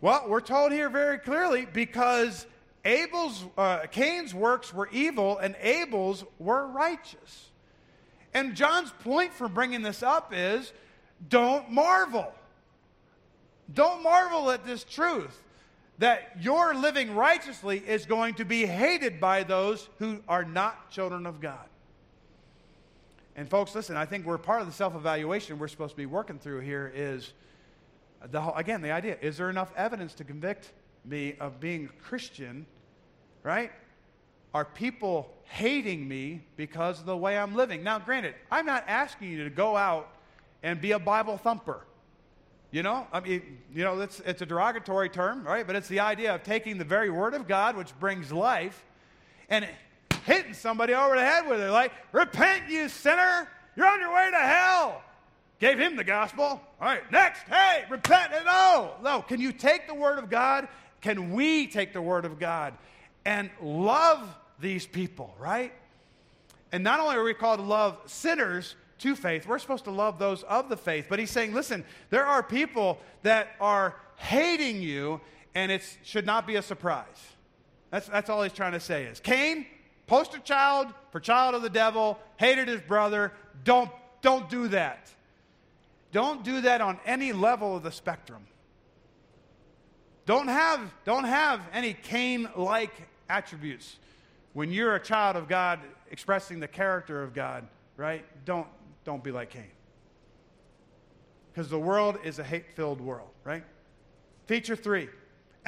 [0.00, 2.46] Well, we're told here very clearly because
[2.84, 7.50] Abel's, uh, Cain's works were evil and Abel's were righteous.
[8.32, 10.72] And John's point for bringing this up is
[11.28, 12.32] don't marvel.
[13.72, 15.42] Don't marvel at this truth
[15.98, 21.26] that your living righteously is going to be hated by those who are not children
[21.26, 21.66] of God.
[23.34, 26.06] And folks, listen, I think we're part of the self evaluation we're supposed to be
[26.06, 27.32] working through here is,
[28.30, 30.72] the whole, again, the idea is there enough evidence to convict
[31.04, 32.66] me of being a Christian,
[33.42, 33.70] right?
[34.54, 37.82] Are people hating me because of the way I'm living?
[37.82, 40.08] Now, granted, I'm not asking you to go out
[40.62, 41.84] and be a Bible thumper.
[42.70, 45.66] You know, I mean, you know, it's, it's a derogatory term, right?
[45.66, 48.84] But it's the idea of taking the very word of God, which brings life,
[49.48, 49.66] and
[50.24, 54.30] hitting somebody over the head with it, like, repent, you sinner, you're on your way
[54.30, 55.02] to hell.
[55.60, 56.44] Gave him the gospel.
[56.44, 58.32] All right, next, hey, repent.
[58.44, 59.22] No, no.
[59.22, 60.68] Can you take the word of God
[61.00, 62.74] can we take the word of God
[63.24, 64.28] and love
[64.60, 65.72] these people, right?
[66.72, 70.18] And not only are we called to love sinners to faith, we're supposed to love
[70.18, 71.06] those of the faith.
[71.08, 75.20] But he's saying, listen, there are people that are hating you,
[75.54, 77.06] and it should not be a surprise.
[77.90, 79.66] That's, that's all he's trying to say is Cain,
[80.06, 83.32] poster child for child of the devil, hated his brother.
[83.64, 83.90] Don't,
[84.20, 85.10] don't do that.
[86.12, 88.46] Don't do that on any level of the spectrum.
[90.26, 92.92] Don't have, don't have any Cain like
[93.28, 93.96] attributes.
[94.52, 97.66] When you're a child of God expressing the character of God,
[97.96, 98.24] right?
[98.44, 98.66] Don't,
[99.04, 99.70] don't be like Cain.
[101.52, 103.64] Because the world is a hate filled world, right?
[104.46, 105.08] Feature three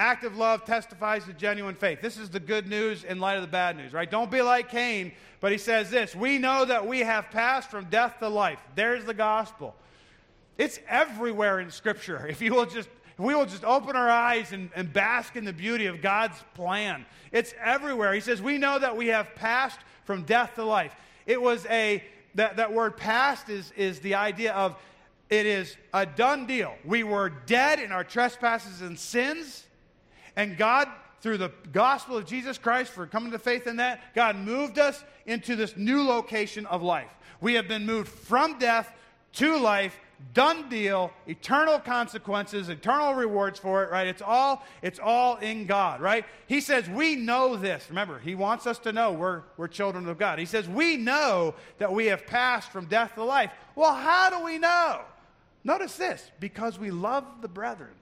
[0.00, 2.00] active love testifies to genuine faith.
[2.00, 4.10] This is the good news in light of the bad news, right?
[4.10, 7.84] Don't be like Cain, but he says this We know that we have passed from
[7.84, 8.58] death to life.
[8.74, 9.76] There's the gospel.
[10.58, 12.26] It's everywhere in Scripture.
[12.30, 12.88] If you will just
[13.20, 17.04] we will just open our eyes and, and bask in the beauty of God's plan,
[17.32, 18.14] it's everywhere.
[18.14, 20.94] He says, We know that we have passed from death to life.
[21.26, 22.02] It was a,
[22.34, 24.76] that, that word passed is, is the idea of
[25.28, 26.74] it is a done deal.
[26.84, 29.64] We were dead in our trespasses and sins,
[30.34, 30.88] and God,
[31.20, 35.04] through the gospel of Jesus Christ, for coming to faith in that, God moved us
[35.26, 37.10] into this new location of life.
[37.40, 38.92] We have been moved from death
[39.34, 39.96] to life
[40.34, 44.06] done deal, eternal consequences, eternal rewards for it, right?
[44.06, 46.24] It's all, it's all in God, right?
[46.46, 47.86] He says, we know this.
[47.88, 50.38] Remember, he wants us to know we're, we're children of God.
[50.38, 53.50] He says, we know that we have passed from death to life.
[53.74, 55.00] Well, how do we know?
[55.64, 57.94] Notice this because we love the brethren.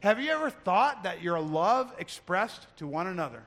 [0.00, 3.44] Have you ever thought that your love expressed to one another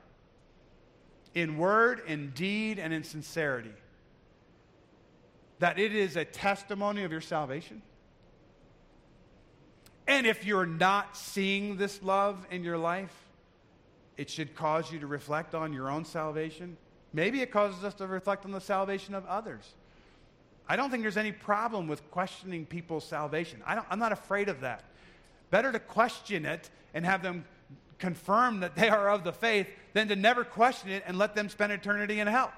[1.34, 3.74] in word, in deed, and in sincerity,
[5.58, 7.82] that it is a testimony of your salvation?
[10.06, 13.14] And if you're not seeing this love in your life,
[14.16, 16.76] it should cause you to reflect on your own salvation.
[17.12, 19.74] Maybe it causes us to reflect on the salvation of others.
[20.68, 23.62] I don't think there's any problem with questioning people's salvation.
[23.66, 24.84] I am not afraid of that.
[25.50, 27.44] Better to question it and have them
[27.98, 31.48] confirm that they are of the faith than to never question it and let them
[31.48, 32.52] spend eternity in hell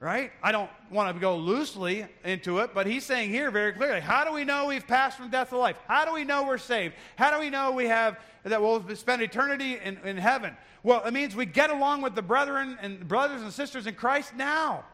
[0.00, 0.30] right?
[0.42, 4.24] I don't want to go loosely into it, but he's saying here very clearly how
[4.24, 5.76] do we know we've passed from death to life?
[5.88, 6.94] How do we know we're saved?
[7.16, 10.56] How do we know we have that we'll spend eternity in, in heaven?
[10.84, 14.34] Well, it means we get along with the brethren and brothers and sisters in Christ
[14.36, 14.84] now.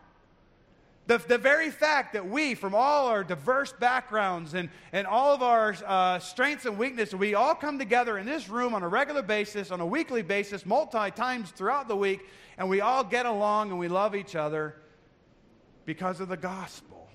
[1.07, 5.43] The, the very fact that we, from all our diverse backgrounds and, and all of
[5.43, 9.21] our uh, strengths and weaknesses, we all come together in this room on a regular
[9.21, 13.69] basis, on a weekly basis, multi times throughout the week, and we all get along
[13.69, 14.77] and we love each other
[15.85, 17.09] because of the gospel.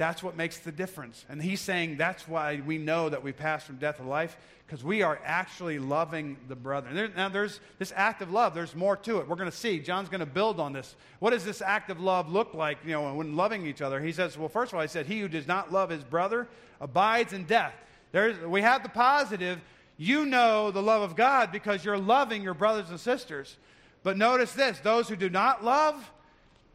[0.00, 1.26] That's what makes the difference.
[1.28, 4.34] And he's saying that's why we know that we pass from death to life,
[4.66, 6.88] because we are actually loving the brother.
[6.90, 9.28] There, now, there's this act of love, there's more to it.
[9.28, 9.78] We're going to see.
[9.78, 10.94] John's going to build on this.
[11.18, 14.00] What does this act of love look like, you know, when loving each other?
[14.00, 16.48] He says, well, first of all, he said, He who does not love his brother
[16.80, 17.74] abides in death.
[18.12, 19.60] There's, we have the positive.
[19.98, 23.58] You know the love of God because you're loving your brothers and sisters.
[24.02, 26.10] But notice this those who do not love,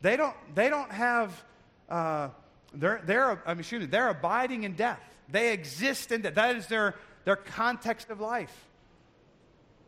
[0.05, 1.43] they don't, they don't have,
[1.89, 2.29] uh,
[2.75, 4.99] they're, they're, I excuse me, they're abiding in death.
[5.29, 6.35] They exist in death.
[6.35, 8.55] That is their, their context of life.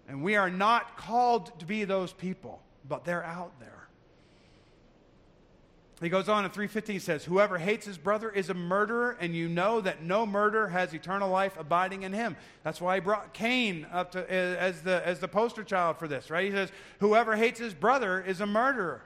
[0.07, 3.73] And we are not called to be those people, but they're out there.
[6.01, 9.47] He goes on in 315 says, Whoever hates his brother is a murderer, and you
[9.47, 12.37] know that no murderer has eternal life abiding in him.
[12.63, 16.31] That's why he brought Cain up to, as, the, as the poster child for this,
[16.31, 16.45] right?
[16.45, 19.03] He says, Whoever hates his brother is a murderer.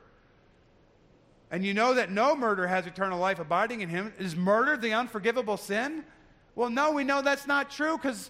[1.51, 4.13] And you know that no murder has eternal life abiding in him.
[4.17, 6.05] Is murder the unforgivable sin?
[6.55, 8.29] Well, no, we know that's not true because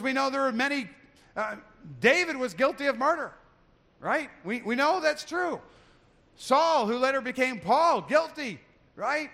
[0.00, 0.88] we know there are many.
[1.36, 1.56] Uh,
[2.00, 3.32] David was guilty of murder,
[3.98, 4.30] right?
[4.44, 5.60] We, we know that's true.
[6.36, 8.60] Saul, who later became Paul, guilty,
[8.94, 9.30] right?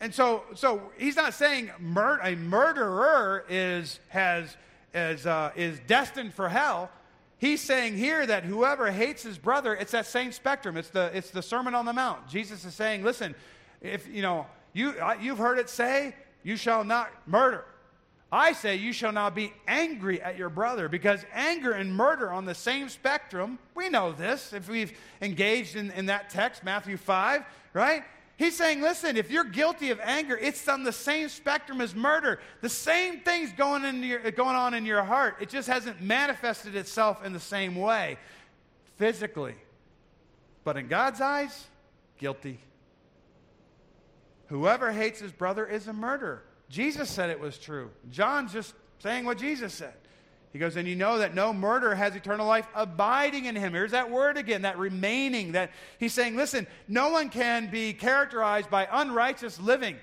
[0.00, 4.56] And so, so he's not saying mur- a murderer is, has,
[4.94, 6.90] is, uh, is destined for hell.
[7.40, 10.76] He's saying here that whoever hates his brother, it's that same spectrum.
[10.76, 12.28] It's the, it's the Sermon on the Mount.
[12.28, 13.34] Jesus is saying, listen,
[13.80, 17.64] if, you know, you, you've heard it say, you shall not murder.
[18.30, 22.44] I say you shall not be angry at your brother because anger and murder on
[22.44, 23.58] the same spectrum.
[23.74, 28.04] We know this if we've engaged in, in that text, Matthew 5, right?
[28.40, 32.40] He's saying, listen, if you're guilty of anger, it's on the same spectrum as murder.
[32.62, 35.36] The same thing's going, in your, going on in your heart.
[35.42, 38.16] It just hasn't manifested itself in the same way
[38.96, 39.56] physically.
[40.64, 41.66] But in God's eyes,
[42.16, 42.58] guilty.
[44.46, 46.42] Whoever hates his brother is a murderer.
[46.70, 47.90] Jesus said it was true.
[48.10, 49.92] John's just saying what Jesus said.
[50.52, 53.72] He goes, and you know that no murderer has eternal life abiding in him.
[53.72, 55.52] Here's that word again, that remaining.
[55.52, 59.96] That he's saying, listen, no one can be characterized by unrighteous living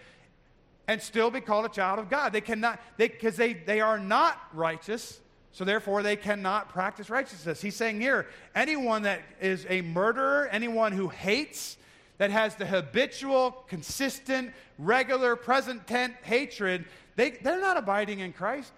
[0.88, 2.32] and still be called a child of God.
[2.32, 5.20] They cannot, because they, they, they are not righteous,
[5.52, 7.62] so therefore they cannot practice righteousness.
[7.62, 11.78] He's saying here, anyone that is a murderer, anyone who hates,
[12.20, 18.72] that has the habitual, consistent, regular, present tense hatred, they, they're not abiding in Christ.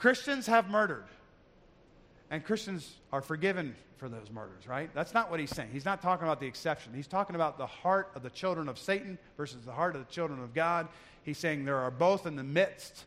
[0.00, 1.04] Christians have murdered.
[2.30, 4.88] And Christians are forgiven for those murders, right?
[4.94, 5.68] That's not what he's saying.
[5.72, 6.94] He's not talking about the exception.
[6.94, 10.10] He's talking about the heart of the children of Satan versus the heart of the
[10.10, 10.88] children of God.
[11.22, 13.04] He's saying there are both in the midst.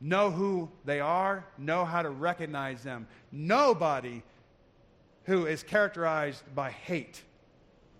[0.00, 3.06] Know who they are, know how to recognize them.
[3.30, 4.22] Nobody
[5.24, 7.20] who is characterized by hate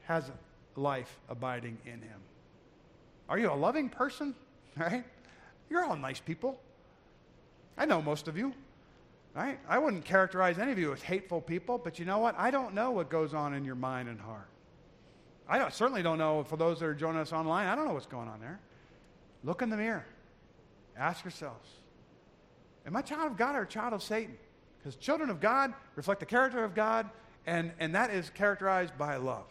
[0.05, 0.31] has
[0.75, 2.21] life abiding in him.
[3.29, 4.35] Are you a loving person?
[4.75, 5.05] Right?
[5.69, 6.59] You're all nice people.
[7.77, 8.53] I know most of you.
[9.35, 9.59] Right?
[9.67, 12.35] I wouldn't characterize any of you as hateful people, but you know what?
[12.39, 14.49] I don't know what goes on in your mind and heart.
[15.49, 17.67] I don't, certainly don't know for those that are joining us online.
[17.67, 18.61] I don't know what's going on there.
[19.43, 20.05] Look in the mirror.
[20.97, 21.69] Ask yourselves
[22.87, 24.37] Am I a child of God or a child of Satan?
[24.79, 27.09] Because children of God reflect the character of God,
[27.47, 29.47] and, and that is characterized by love.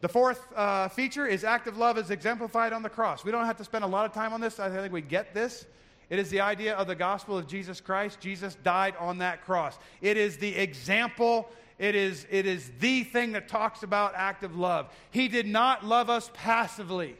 [0.00, 3.24] The fourth uh, feature is active love is exemplified on the cross.
[3.24, 4.60] We don't have to spend a lot of time on this.
[4.60, 5.66] I think we get this.
[6.10, 8.20] It is the idea of the gospel of Jesus Christ.
[8.20, 9.78] Jesus died on that cross.
[10.00, 14.88] It is the example, it is, it is the thing that talks about active love.
[15.10, 17.16] He did not love us passively.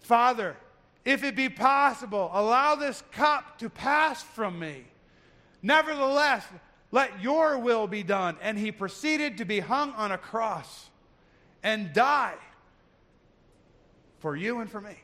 [0.00, 0.56] Father,
[1.04, 4.84] if it be possible, allow this cup to pass from me.
[5.62, 6.46] Nevertheless,
[6.92, 8.36] let your will be done.
[8.40, 10.88] And he proceeded to be hung on a cross
[11.62, 12.36] and die
[14.20, 14.94] for you and for me.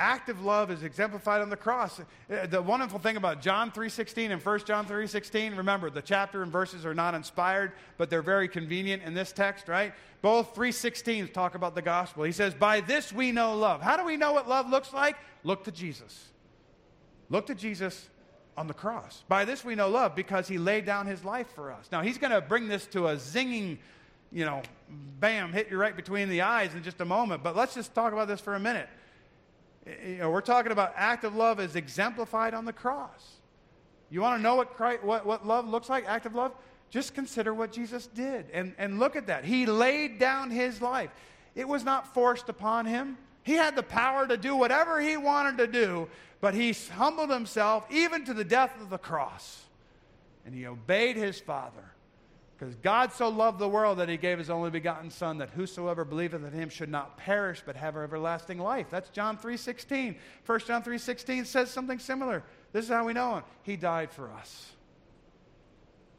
[0.00, 2.00] Active love is exemplified on the cross.
[2.00, 6.50] Uh, the wonderful thing about John 3:16 and 1 John 3:16, remember the chapter and
[6.50, 9.92] verses are not inspired, but they're very convenient in this text, right?
[10.22, 12.24] Both 3:16s talk about the gospel.
[12.24, 15.18] He says, "By this we know love." How do we know what love looks like?
[15.44, 16.30] Look to Jesus.
[17.28, 18.08] Look to Jesus
[18.56, 19.22] on the cross.
[19.28, 21.88] By this we know love because he laid down his life for us.
[21.92, 23.76] Now, he's going to bring this to a zinging,
[24.32, 24.62] you know,
[25.18, 27.42] bam, hit you right between the eyes in just a moment.
[27.42, 28.88] But let's just talk about this for a minute.
[29.86, 33.40] You know, we're talking about active love as exemplified on the cross.
[34.10, 36.52] You want to know what, Christ, what, what love looks like, active love?
[36.90, 39.44] Just consider what Jesus did and, and look at that.
[39.44, 41.10] He laid down his life.
[41.54, 43.16] It was not forced upon him.
[43.42, 46.08] He had the power to do whatever he wanted to do,
[46.40, 49.62] but he humbled himself even to the death of the cross.
[50.44, 51.92] And he obeyed his Father.
[52.60, 56.04] Because God so loved the world that he gave his only begotten Son, that whosoever
[56.04, 58.88] believeth in him should not perish, but have everlasting life.
[58.90, 60.16] That's John 3.16.
[60.44, 62.42] 1 John 3.16 says something similar.
[62.74, 63.44] This is how we know him.
[63.62, 64.72] He died for us.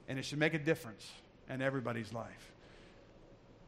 [0.08, 1.08] And it should make a difference
[1.48, 2.52] in everybody's life.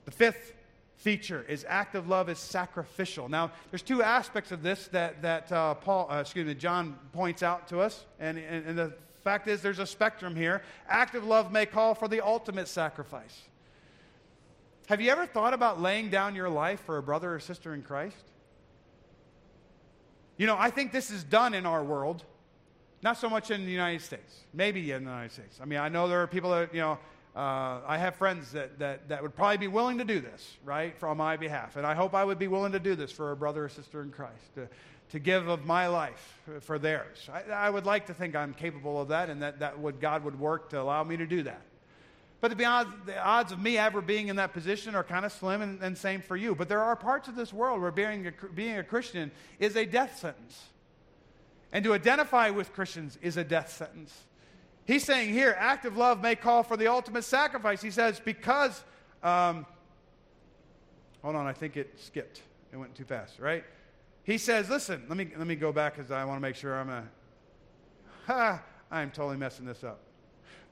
[0.06, 0.54] The fifth
[0.96, 3.30] feature is active love is sacrificial.
[3.30, 7.44] Now, there's two aspects of this that, that uh, Paul, uh, excuse me, John points
[7.44, 8.94] out to us, and, and, and the
[9.24, 10.64] fact is there's a spectrum here.
[10.88, 13.42] Active love may call for the ultimate sacrifice.
[14.88, 17.84] Have you ever thought about laying down your life for a brother or sister in
[17.84, 18.18] Christ?
[20.38, 22.24] You know, I think this is done in our world,
[23.02, 24.42] not so much in the United States.
[24.54, 25.60] Maybe in the United States.
[25.62, 26.98] I mean, I know there are people that, you know,
[27.36, 30.98] uh, I have friends that, that, that would probably be willing to do this, right,
[30.98, 31.78] for on my behalf.
[31.78, 34.04] And I hope I would be willing to do this for a brother or sister
[34.04, 34.68] in Christ, to,
[35.10, 37.30] to give of my life for theirs.
[37.32, 40.24] I, I would like to think I'm capable of that and that, that would, God
[40.24, 41.62] would work to allow me to do that.
[42.42, 45.24] But to be honest, the odds of me ever being in that position are kind
[45.24, 46.56] of slim, and, and same for you.
[46.56, 49.86] But there are parts of this world where being a, being a Christian is a
[49.86, 50.62] death sentence.
[51.72, 54.14] And to identify with Christians is a death sentence.
[54.86, 57.82] He's saying here, active love may call for the ultimate sacrifice.
[57.82, 58.84] He says, because,
[59.24, 59.66] um,
[61.22, 62.42] hold on, I think it skipped.
[62.74, 63.64] It went too fast, right?
[64.24, 66.76] He says, listen, let me, let me go back because I want to make sure
[66.76, 67.04] I'm a,
[68.26, 70.00] ha, I'm totally messing this up.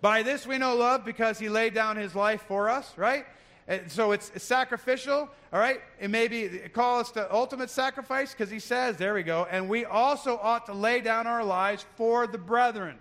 [0.01, 3.25] By this we know love because he laid down his life for us, right?
[3.67, 5.81] And so it's, sacrificial, all right?
[5.99, 9.69] It may be call us to ultimate sacrifice because he says, there we go, and
[9.69, 12.97] we also ought to lay down our lives for the brethren.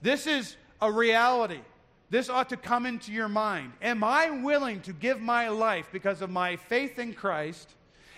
[0.00, 1.60] This is a reality.
[2.08, 3.72] This ought to come into your mind.
[3.82, 7.74] Am I willing to give my life because of my faith in Christ?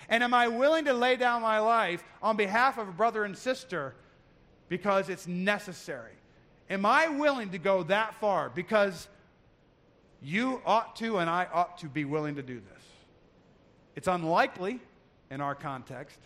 [0.09, 3.37] And am I willing to lay down my life on behalf of a brother and
[3.37, 3.93] sister
[4.67, 6.11] because it's necessary?
[6.69, 8.49] Am I willing to go that far?
[8.49, 9.07] Because
[10.21, 12.83] you ought to, and I ought to be willing to do this.
[13.95, 14.79] It's unlikely
[15.29, 16.19] in our context,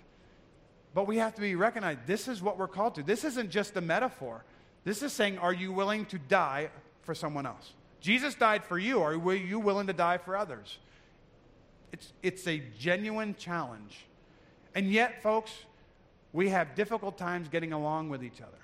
[0.93, 3.03] but we have to be recognized this is what we're called to.
[3.03, 4.43] This isn't just a metaphor.
[4.85, 6.69] This is saying, are you willing to die
[7.01, 7.73] for someone else?
[7.99, 9.01] Jesus died for you.
[9.01, 10.77] Are you willing to die for others?
[11.93, 14.05] It's, it's a genuine challenge.
[14.75, 15.51] And yet, folks,
[16.33, 18.57] we have difficult times getting along with each other.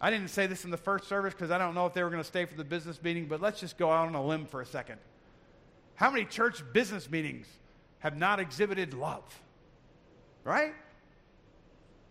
[0.00, 2.10] I didn't say this in the first service because I don't know if they were
[2.10, 4.46] going to stay for the business meeting, but let's just go out on a limb
[4.46, 4.98] for a second.
[5.96, 7.46] How many church business meetings
[7.98, 9.24] have not exhibited love?
[10.44, 10.74] Right?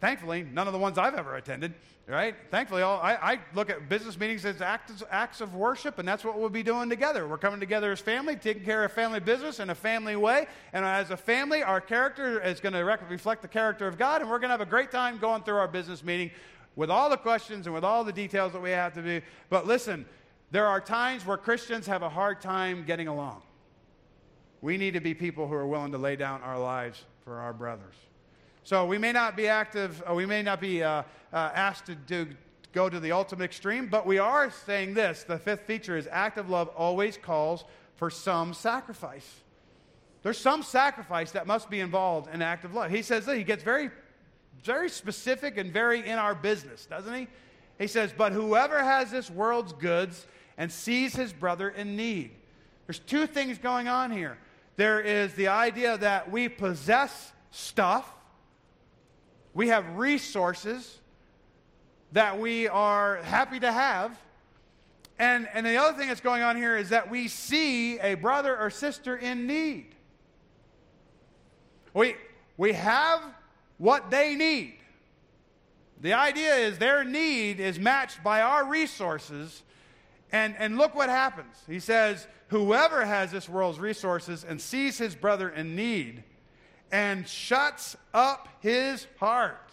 [0.01, 1.73] Thankfully, none of the ones I've ever attended,
[2.07, 2.35] right?
[2.51, 6.23] Thankfully, all, I, I, look at business meetings as acts, acts of worship, and that's
[6.23, 7.27] what we'll be doing together.
[7.27, 10.45] We're coming together as family, taking care of family business in a family way.
[10.73, 14.29] And as a family, our character is going to reflect the character of God, and
[14.29, 16.29] we're going to have a great time going through our business meeting
[16.75, 19.21] with all the questions and with all the details that we have to do.
[19.49, 20.05] But listen,
[20.51, 23.41] there are times where Christians have a hard time getting along.
[24.61, 27.53] We need to be people who are willing to lay down our lives for our
[27.53, 27.95] brothers.
[28.65, 31.95] So we may not be active, uh, we may not be uh, uh, asked to
[31.95, 32.27] do,
[32.73, 36.49] go to the ultimate extreme, but we are saying this the fifth feature is active
[36.49, 37.63] love always calls
[37.95, 39.41] for some sacrifice.
[40.23, 42.89] There's some sacrifice that must be involved in active love.
[42.89, 43.91] He says that he gets very
[44.63, 47.27] very specific and very in our business, doesn't he?
[47.77, 50.25] He says, But whoever has this world's goods
[50.57, 52.31] and sees his brother in need.
[52.87, 54.39] There's two things going on here.
[54.75, 58.11] There is the idea that we possess stuff,
[59.55, 60.99] we have resources
[62.11, 64.15] that we are happy to have.
[65.17, 68.55] And, and the other thing that's going on here is that we see a brother
[68.55, 69.95] or sister in need.
[71.93, 72.15] We,
[72.57, 73.21] we have
[73.77, 74.75] what they need.
[76.01, 79.63] The idea is their need is matched by our resources.
[80.33, 81.55] And, and look what happens.
[81.65, 86.23] He says, Whoever has this world's resources and sees his brother in need
[86.91, 89.71] and shuts up his heart.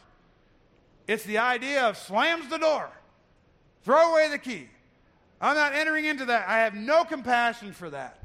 [1.07, 2.89] It's the idea of slams the door,
[3.85, 4.69] throw away the key.
[5.41, 6.49] I'm not entering into that.
[6.49, 8.19] I have no compassion for that.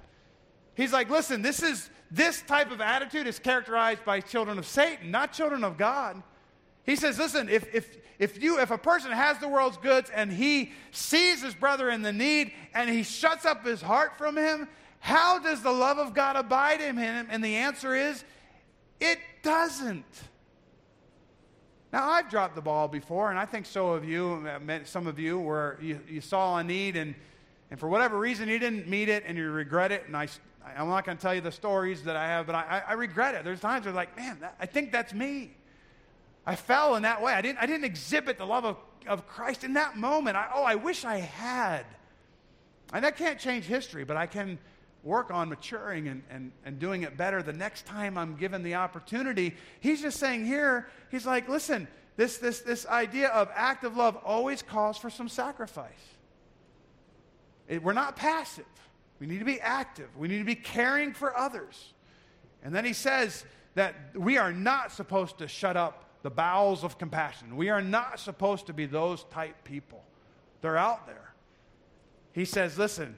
[0.76, 5.12] He's like, listen, this is this type of attitude is characterized by children of Satan,
[5.12, 6.22] not children of God.
[6.86, 10.32] He says, listen, if, if, if, you, if a person has the world's goods and
[10.32, 14.70] he sees his brother in the need and he shuts up his heart from him,
[15.00, 17.28] how does the love of God abide in him?
[17.30, 18.24] And the answer is,
[19.00, 20.06] it doesn't.
[21.94, 25.18] Now, I've dropped the ball before, and I think so have you, uh, some of
[25.18, 27.16] you, where you, you saw a need and,
[27.72, 30.04] and for whatever reason you didn't meet it and you regret it.
[30.06, 30.28] And I,
[30.76, 33.36] I'm not going to tell you the stories that I have, but I, I regret
[33.36, 33.46] it.
[33.46, 35.52] There's times where, like, man, that, I think that's me.
[36.46, 37.34] I fell in that way.
[37.34, 38.78] I didn't, I didn't exhibit the love of,
[39.08, 40.36] of Christ in that moment.
[40.36, 41.86] I, oh, I wish I had.
[42.92, 44.60] And I can't change history, but I can
[45.04, 48.76] work on maturing and, and, and doing it better the next time I'm given the
[48.76, 49.56] opportunity.
[49.80, 51.88] He's just saying here, he's like, listen,
[52.18, 55.92] this, this, this idea of active love always calls for some sacrifice.
[57.68, 58.66] It, we're not passive.
[59.20, 60.10] We need to be active.
[60.18, 61.94] We need to be caring for others.
[62.64, 63.46] And then he says
[63.76, 67.56] that we are not supposed to shut up the bowels of compassion.
[67.56, 70.04] We are not supposed to be those type people.
[70.62, 71.34] They're out there.
[72.34, 73.16] He says, listen,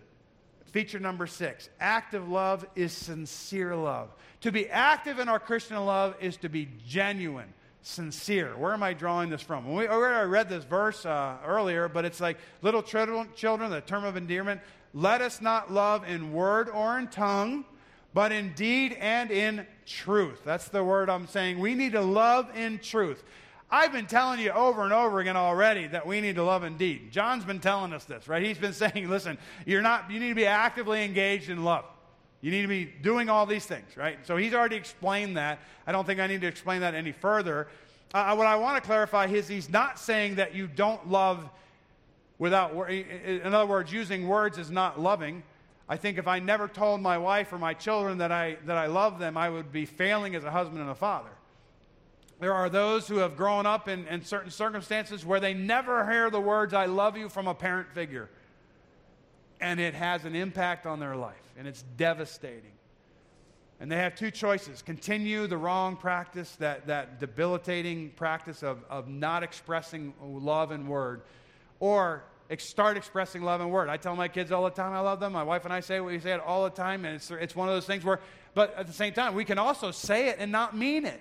[0.70, 4.10] feature number six active love is sincere love.
[4.42, 8.56] To be active in our Christian love is to be genuine, sincere.
[8.56, 9.74] Where am I drawing this from?
[9.74, 13.28] We, I read this verse uh, earlier, but it's like little children,
[13.70, 14.62] the term of endearment.
[14.94, 17.66] Let us not love in word or in tongue,
[18.14, 20.42] but in deed and in truth.
[20.46, 21.60] That's the word I'm saying.
[21.60, 23.24] We need to love in truth.
[23.72, 26.78] I've been telling you over and over again already that we need to love in
[26.78, 27.12] deed.
[27.12, 28.42] John's been telling us this, right?
[28.42, 31.86] He's been saying, listen, you're not, you need to be actively engaged in love.
[32.42, 34.18] You need to be doing all these things, right?
[34.26, 35.60] So he's already explained that.
[35.86, 37.68] I don't think I need to explain that any further.
[38.14, 41.50] Uh, what I want to clarify is he's not saying that you don't love
[42.40, 45.44] without, in other words, using words is not loving.
[45.88, 48.86] I think if I never told my wife or my children that I, that I
[48.86, 51.30] love them, I would be failing as a husband and a father.
[52.40, 56.30] There are those who have grown up in, in certain circumstances where they never hear
[56.30, 58.30] the words, I love you, from a parent figure.
[59.60, 62.72] And it has an impact on their life, and it's devastating.
[63.82, 69.10] And they have two choices continue the wrong practice, that, that debilitating practice of, of
[69.10, 71.22] not expressing love and word,
[71.82, 72.24] or
[72.58, 73.90] start expressing love and word.
[73.90, 75.34] I tell my kids all the time I love them.
[75.34, 77.68] My wife and I say we say it all the time, and it's, it's one
[77.68, 78.22] of those things where,
[78.54, 81.20] but at the same time, we can also say it and not mean it.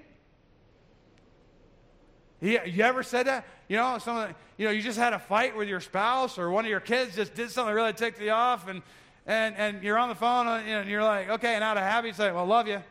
[2.41, 3.45] You, you ever said that?
[3.69, 6.65] You know, some you know, you just had a fight with your spouse or one
[6.65, 8.83] of your kids just did something really ticked you off, and,
[9.27, 12.09] and, and you're on the phone uh, and you're like, okay, and out of habit,
[12.09, 12.83] you say, well, love you.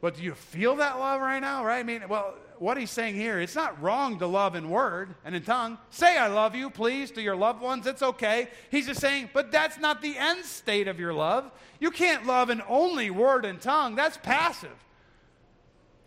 [0.00, 1.80] But do you feel that love right now, right?
[1.80, 5.34] I mean, well, what he's saying here, it's not wrong to love in word and
[5.34, 5.78] in tongue.
[5.90, 7.86] Say, I love you, please, to your loved ones.
[7.86, 8.48] It's okay.
[8.70, 11.50] He's just saying, but that's not the end state of your love.
[11.80, 13.94] You can't love in only word and tongue.
[13.94, 14.76] That's passive.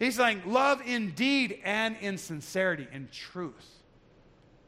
[0.01, 3.69] He's saying, love in deed and in sincerity, in truth.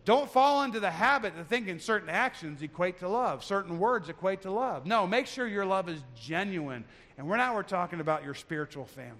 [0.06, 4.44] Don't fall into the habit of thinking certain actions equate to love, certain words equate
[4.44, 4.86] to love.
[4.86, 6.86] No, make sure your love is genuine.
[7.18, 9.18] And we're now we're talking about your spiritual family.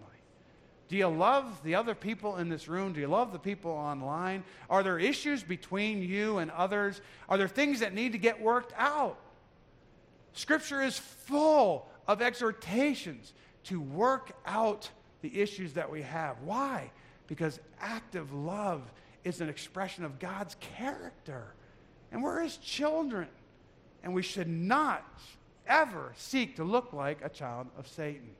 [0.88, 2.94] Do you love the other people in this room?
[2.94, 4.44] Do you love the people online?
[4.70, 7.02] Are there issues between you and others?
[7.28, 9.18] Are there things that need to get worked out?
[10.34, 13.34] Scripture is full of exhortations
[13.64, 14.92] to work out
[15.24, 16.40] the issues that we have.
[16.44, 16.92] Why?
[17.26, 18.84] Because active love
[19.24, 21.56] is an expression of God's character.
[22.12, 23.28] And we're his children.
[24.04, 25.04] And we should not
[25.66, 28.36] ever seek to look like a child of Satan.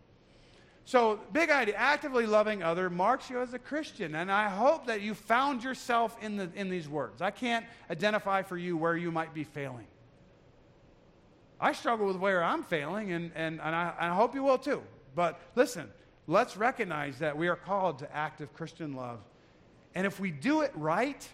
[0.86, 4.16] So, big idea actively loving other marks you as a Christian.
[4.16, 7.22] And I hope that you found yourself in, the, in these words.
[7.22, 9.88] I can't identify for you where you might be failing.
[11.62, 14.84] I struggle with where I'm failing, and, and, and I, I hope you will too.
[15.16, 15.90] But listen,
[16.28, 19.20] let's recognize that we are called to active Christian love.
[19.96, 21.28] And if we do it right,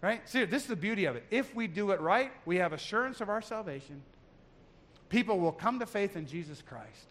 [0.00, 0.28] right?
[0.28, 1.24] See, this is the beauty of it.
[1.30, 4.02] If we do it right, we have assurance of our salvation.
[5.08, 7.06] People will come to faith in Jesus Christ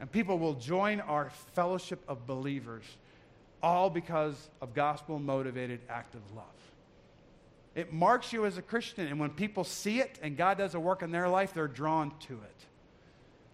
[0.00, 2.84] and people will join our fellowship of believers,
[3.62, 6.44] all because of gospel motivated active love.
[7.74, 10.80] It marks you as a Christian, and when people see it and God does a
[10.80, 12.66] work in their life, they're drawn to it.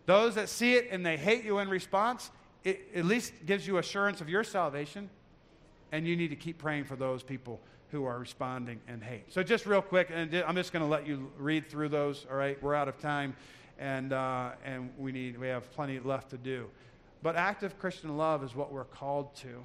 [0.07, 2.31] Those that see it and they hate you in response,
[2.65, 5.11] it at least gives you assurance of your salvation,
[5.93, 7.61] and you need to keep praying for those people
[7.91, 9.33] who are responding in hate.
[9.33, 12.37] So, just real quick, and I'm just going to let you read through those, all
[12.37, 12.61] right?
[12.63, 13.37] We're out of time
[13.79, 16.69] and, uh, and we, need, we have plenty left to do.
[17.23, 19.65] But active Christian love is what we're called to.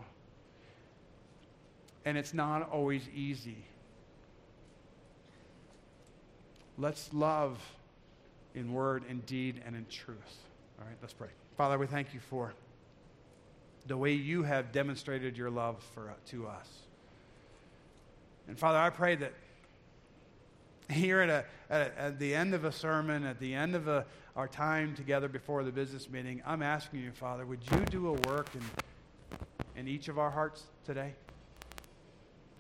[2.06, 3.58] And it's not always easy.
[6.78, 7.60] Let's love
[8.56, 10.18] in word, in deed, and in truth.
[10.80, 11.28] All right, let's pray.
[11.58, 12.54] Father, we thank you for
[13.90, 16.68] the way you have demonstrated your love for, uh, to us.
[18.48, 19.34] And Father, I pray that
[20.92, 24.06] here at, a, at, at, the end of a sermon, at the end of a,
[24.36, 28.14] our time together before the business meeting, I'm asking you, Father, would you do a
[28.30, 28.62] work in,
[29.76, 31.16] in each of our hearts today?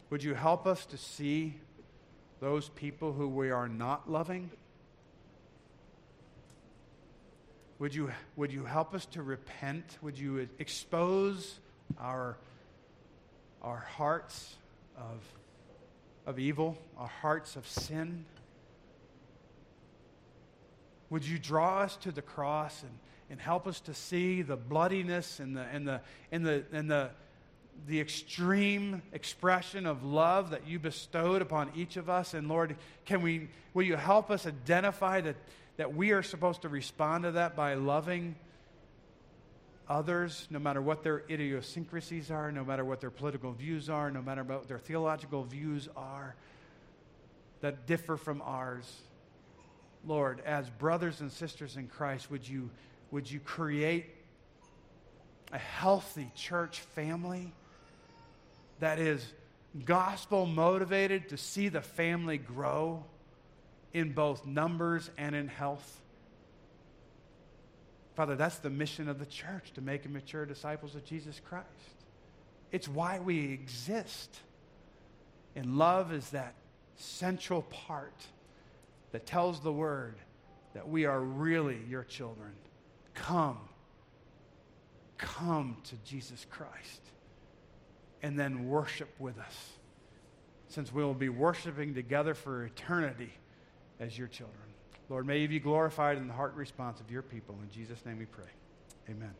[0.09, 1.57] Would you help us to see
[2.39, 4.49] those people who we are not loving?
[7.79, 9.97] Would you, would you help us to repent?
[10.01, 11.59] Would you expose
[11.97, 12.37] our,
[13.61, 14.55] our hearts
[14.97, 15.21] of
[16.29, 18.23] of evil, our hearts of sin.
[21.09, 22.91] Would you draw us to the cross and,
[23.31, 26.01] and help us to see the bloodiness and the, and the,
[26.31, 27.09] and the, and the,
[27.87, 32.35] the extreme expression of love that you bestowed upon each of us?
[32.35, 32.75] And Lord,
[33.05, 35.35] can we, will you help us identify that,
[35.79, 38.35] that we are supposed to respond to that by loving
[39.87, 44.21] others, no matter what their idiosyncrasies are, no matter what their political views are, no
[44.21, 46.35] matter what their theological views are
[47.61, 48.93] that differ from ours.
[50.05, 52.69] Lord, as brothers and sisters in Christ, would you,
[53.11, 54.07] would you create
[55.53, 57.53] a healthy church family
[58.81, 59.25] that is
[59.85, 63.05] gospel motivated to see the family grow
[63.93, 66.01] in both numbers and in health?
[68.15, 71.67] Father, that's the mission of the church to make mature disciples of Jesus Christ.
[72.71, 74.39] It's why we exist.
[75.55, 76.55] And love is that
[76.97, 78.25] central part
[79.11, 80.15] that tells the word
[80.73, 82.51] that we are really your children.
[83.13, 83.57] Come.
[85.17, 87.01] Come to Jesus Christ.
[88.21, 89.69] And then worship with us.
[90.67, 93.31] Since we will be worshiping together for eternity
[93.99, 94.57] as your children.
[95.09, 97.57] Lord, may you be glorified in the heart response of your people.
[97.63, 98.45] In Jesus' name we pray.
[99.09, 99.33] Amen.